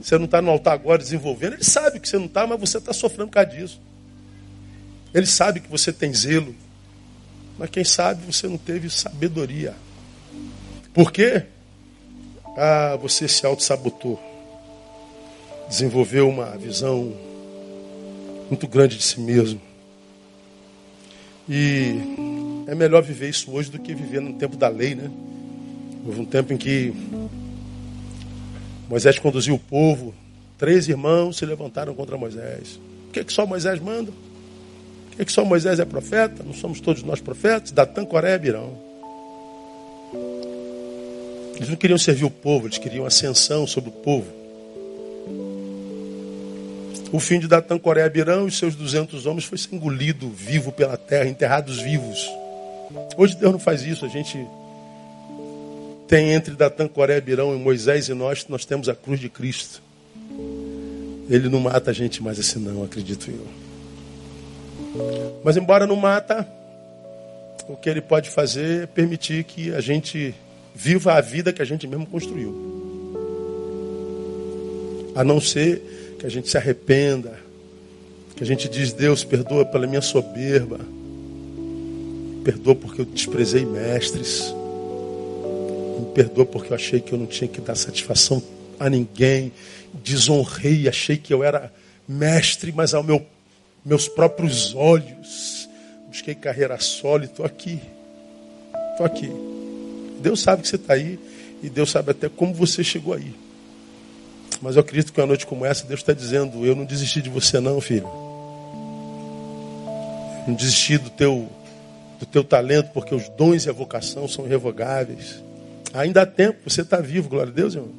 [0.02, 1.54] Você não está no altar agora desenvolvendo.
[1.54, 3.82] Ele sabe que você não está, mas você está sofrendo por causa disso.
[5.14, 6.56] Ele sabe que você tem zelo.
[7.58, 9.74] Mas quem sabe você não teve sabedoria.
[10.94, 11.44] Por quê?
[12.58, 14.22] Ah, você se auto-sabotou.
[15.68, 17.14] Desenvolveu uma visão
[18.50, 19.62] muito grande de si mesmo.
[21.48, 21.96] E
[22.68, 25.10] é melhor viver isso hoje do que viver no tempo da lei, né?
[26.06, 26.94] Houve um tempo em que
[28.88, 30.14] Moisés conduziu o povo,
[30.58, 32.80] três irmãos se levantaram contra Moisés.
[33.08, 34.12] O que, é que só Moisés manda?
[35.18, 36.44] É que só Moisés é profeta?
[36.44, 37.72] Não somos todos nós profetas?
[37.72, 38.78] Datã, Coré, Birão.
[41.56, 44.39] Eles não queriam servir o povo, eles queriam ascensão sobre o povo.
[47.12, 51.28] O fim de Datã, Coré, Birão e seus 200 homens foi engolido vivo pela terra,
[51.28, 52.30] enterrados vivos.
[53.18, 54.38] Hoje Deus não faz isso, a gente
[56.08, 59.82] tem entre Datã, Coré, Birão e Moisés e nós, nós temos a cruz de Cristo.
[61.30, 63.48] Ele não mata a gente mais assim não, acredito eu.
[65.44, 66.48] Mas embora não mata,
[67.68, 70.34] o que ele pode fazer é permitir que a gente
[70.74, 72.70] viva a vida que a gente mesmo construiu.
[75.16, 77.40] A não ser que a gente se arrependa,
[78.36, 80.80] que a gente diz, Deus, perdoa pela minha soberba,
[82.44, 84.54] perdoa porque eu desprezei mestres,
[86.00, 88.44] me perdoa porque eu achei que eu não tinha que dar satisfação
[88.80, 89.52] a ninguém,
[90.04, 91.74] desonrei, achei que eu era
[92.08, 93.26] mestre, mas ao meu
[93.86, 95.70] meus próprios olhos.
[96.08, 97.80] Busquei carreira sólida, estou aqui.
[98.92, 99.32] Estou aqui.
[100.22, 101.20] Deus sabe que você está aí
[101.64, 103.34] e Deus sabe até como você chegou aí.
[104.62, 107.30] Mas eu acredito que uma noite como essa, Deus está dizendo: Eu não desisti de
[107.30, 108.10] você, não, filho.
[110.48, 111.48] não desisti do teu,
[112.20, 115.44] do teu talento, porque os dons e a vocação são irrevogáveis.
[115.94, 117.92] Ainda há tempo, você está vivo, glória a Deus, irmão.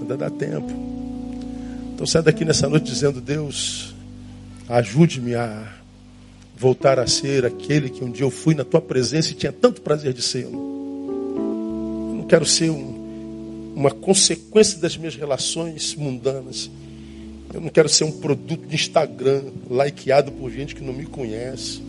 [0.00, 0.70] Ainda dá tempo.
[1.94, 3.94] Então sai daqui nessa noite dizendo: Deus,
[4.68, 5.62] Ajude-me a
[6.56, 9.82] voltar a ser aquele que um dia eu fui na tua presença e tinha tanto
[9.82, 10.44] prazer de ser.
[10.44, 10.52] Eu
[12.16, 12.93] não quero ser um,
[13.74, 16.70] uma consequência das minhas relações mundanas.
[17.52, 21.82] Eu não quero ser um produto de Instagram, likeado por gente que não me conhece.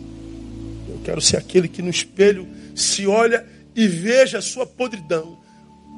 [0.87, 5.37] Eu quero ser aquele que no espelho se olha e veja a sua podridão,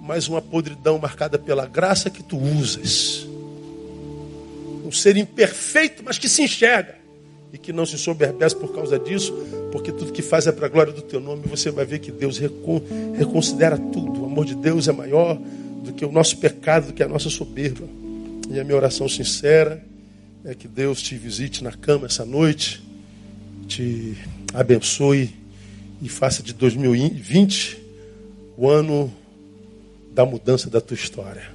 [0.01, 3.27] mas uma podridão marcada pela graça que tu usas.
[4.85, 6.95] Um ser imperfeito, mas que se enxerga
[7.51, 9.33] e que não se soberbece por causa disso,
[9.71, 11.43] porque tudo que faz é para a glória do teu nome.
[11.47, 12.81] Você vai ver que Deus recon
[13.17, 14.21] reconsidera tudo.
[14.21, 15.37] O amor de Deus é maior
[15.87, 17.87] do que o nosso pecado, do que a nossa soberba.
[18.49, 19.83] E a minha oração sincera
[20.45, 22.83] é que Deus te visite na cama essa noite,
[23.67, 24.15] te
[24.53, 25.33] abençoe
[26.01, 27.77] e faça de 2020
[28.57, 29.11] o ano
[30.13, 31.49] da mudança da tua história.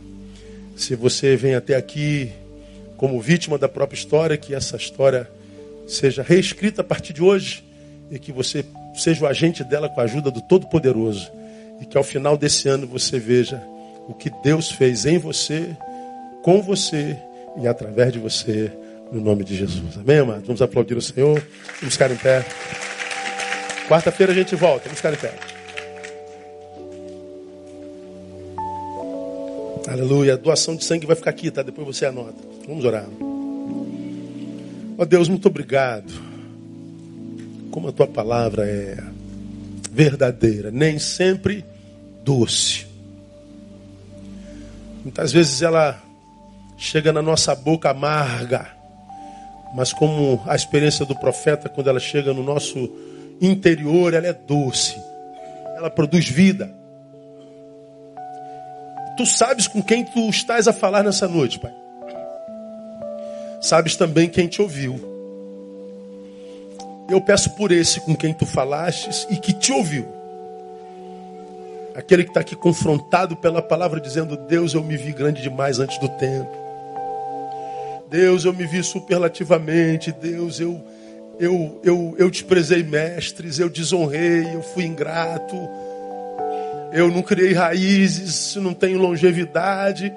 [0.76, 2.30] Se você vem até aqui
[2.96, 5.28] como vítima da própria história, que essa história
[5.86, 7.64] seja reescrita a partir de hoje
[8.10, 8.64] e que você
[8.94, 11.30] seja o agente dela com a ajuda do Todo-Poderoso.
[11.80, 13.60] E que ao final desse ano você veja
[14.08, 15.76] o que Deus fez em você,
[16.42, 17.16] com você
[17.60, 18.72] e através de você,
[19.10, 19.96] no nome de Jesus.
[19.96, 20.46] Amém, amados?
[20.46, 21.42] Vamos aplaudir o Senhor.
[21.80, 22.44] Vamos ficar em pé.
[23.88, 24.84] Quarta-feira a gente volta.
[24.84, 25.34] Vamos ficar em pé.
[29.86, 30.34] Aleluia.
[30.34, 31.62] A doação de sangue vai ficar aqui, tá?
[31.62, 32.34] Depois você anota.
[32.66, 33.06] Vamos orar.
[34.98, 36.12] Ó oh, Deus, muito obrigado.
[37.70, 38.96] Como a tua palavra é
[39.90, 41.64] verdadeira, nem sempre
[42.24, 42.91] doce.
[45.02, 46.00] Muitas vezes ela
[46.76, 48.68] chega na nossa boca amarga,
[49.74, 52.90] mas como a experiência do profeta, quando ela chega no nosso
[53.40, 54.96] interior, ela é doce.
[55.76, 56.72] Ela produz vida.
[59.16, 61.72] Tu sabes com quem tu estás a falar nessa noite, Pai.
[63.60, 65.00] Sabes também quem te ouviu.
[67.10, 70.21] Eu peço por esse com quem tu falastes e que te ouviu.
[71.94, 75.98] Aquele que está aqui confrontado pela palavra, dizendo: Deus, eu me vi grande demais antes
[75.98, 76.50] do tempo.
[78.10, 80.12] Deus, eu me vi superlativamente.
[80.12, 80.80] Deus, eu,
[81.38, 85.56] eu, eu, eu desprezei mestres, eu desonrei, eu fui ingrato
[86.92, 90.12] eu não criei raízes, não tenho longevidade.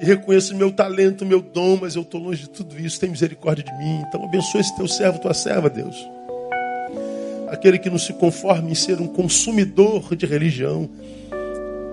[0.00, 2.98] E reconheço meu talento, meu dom, mas eu estou longe de tudo isso.
[2.98, 4.02] Tem misericórdia de mim.
[4.08, 5.96] Então abençoe esse teu servo, tua serva, Deus.
[7.54, 10.90] Aquele que não se conforma em ser um consumidor de religião,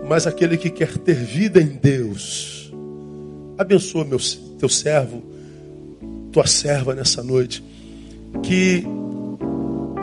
[0.10, 2.74] mas aquele que quer ter vida em Deus.
[3.60, 4.18] Abençoa meu,
[4.58, 5.22] teu servo,
[6.32, 7.64] tua serva nessa noite.
[8.42, 8.84] Que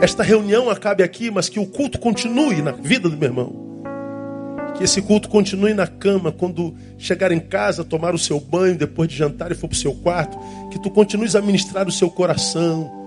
[0.01, 3.83] esta reunião acabe aqui, mas que o culto continue na vida do meu irmão.
[4.77, 9.09] Que esse culto continue na cama, quando chegar em casa, tomar o seu banho, depois
[9.09, 10.37] de jantar e for para o seu quarto.
[10.71, 12.98] Que tu continues a ministrar o seu coração,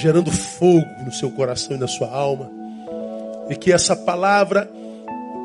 [0.00, 2.50] gerando fogo no seu coração e na sua alma.
[3.48, 4.70] E que essa palavra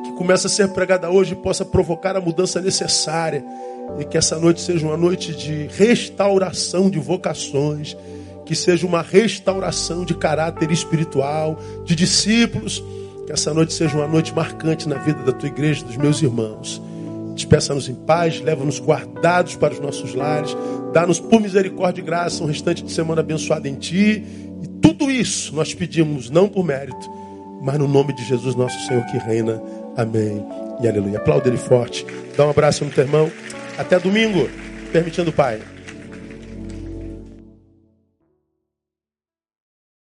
[0.04, 3.44] que começa a ser pregada hoje possa provocar a mudança necessária.
[4.00, 7.96] E que essa noite seja uma noite de restauração de vocações,
[8.46, 12.84] que seja uma restauração de caráter espiritual, de discípulos
[13.26, 16.82] que essa noite seja uma noite marcante na vida da tua igreja, dos meus irmãos.
[17.34, 20.56] Despeça-nos em paz, leva-nos guardados para os nossos lares,
[20.94, 24.24] dá-nos por misericórdia e graça um restante de semana abençoado em Ti.
[24.86, 27.12] Tudo isso nós pedimos, não por mérito,
[27.60, 29.60] mas no nome de Jesus, nosso Senhor que reina.
[29.98, 30.46] Amém
[30.80, 31.18] e aleluia.
[31.18, 32.06] Aplauda Ele forte.
[32.38, 33.32] Dá um abraço no teu irmão.
[33.80, 34.48] Até domingo,
[34.92, 35.60] permitindo o Pai.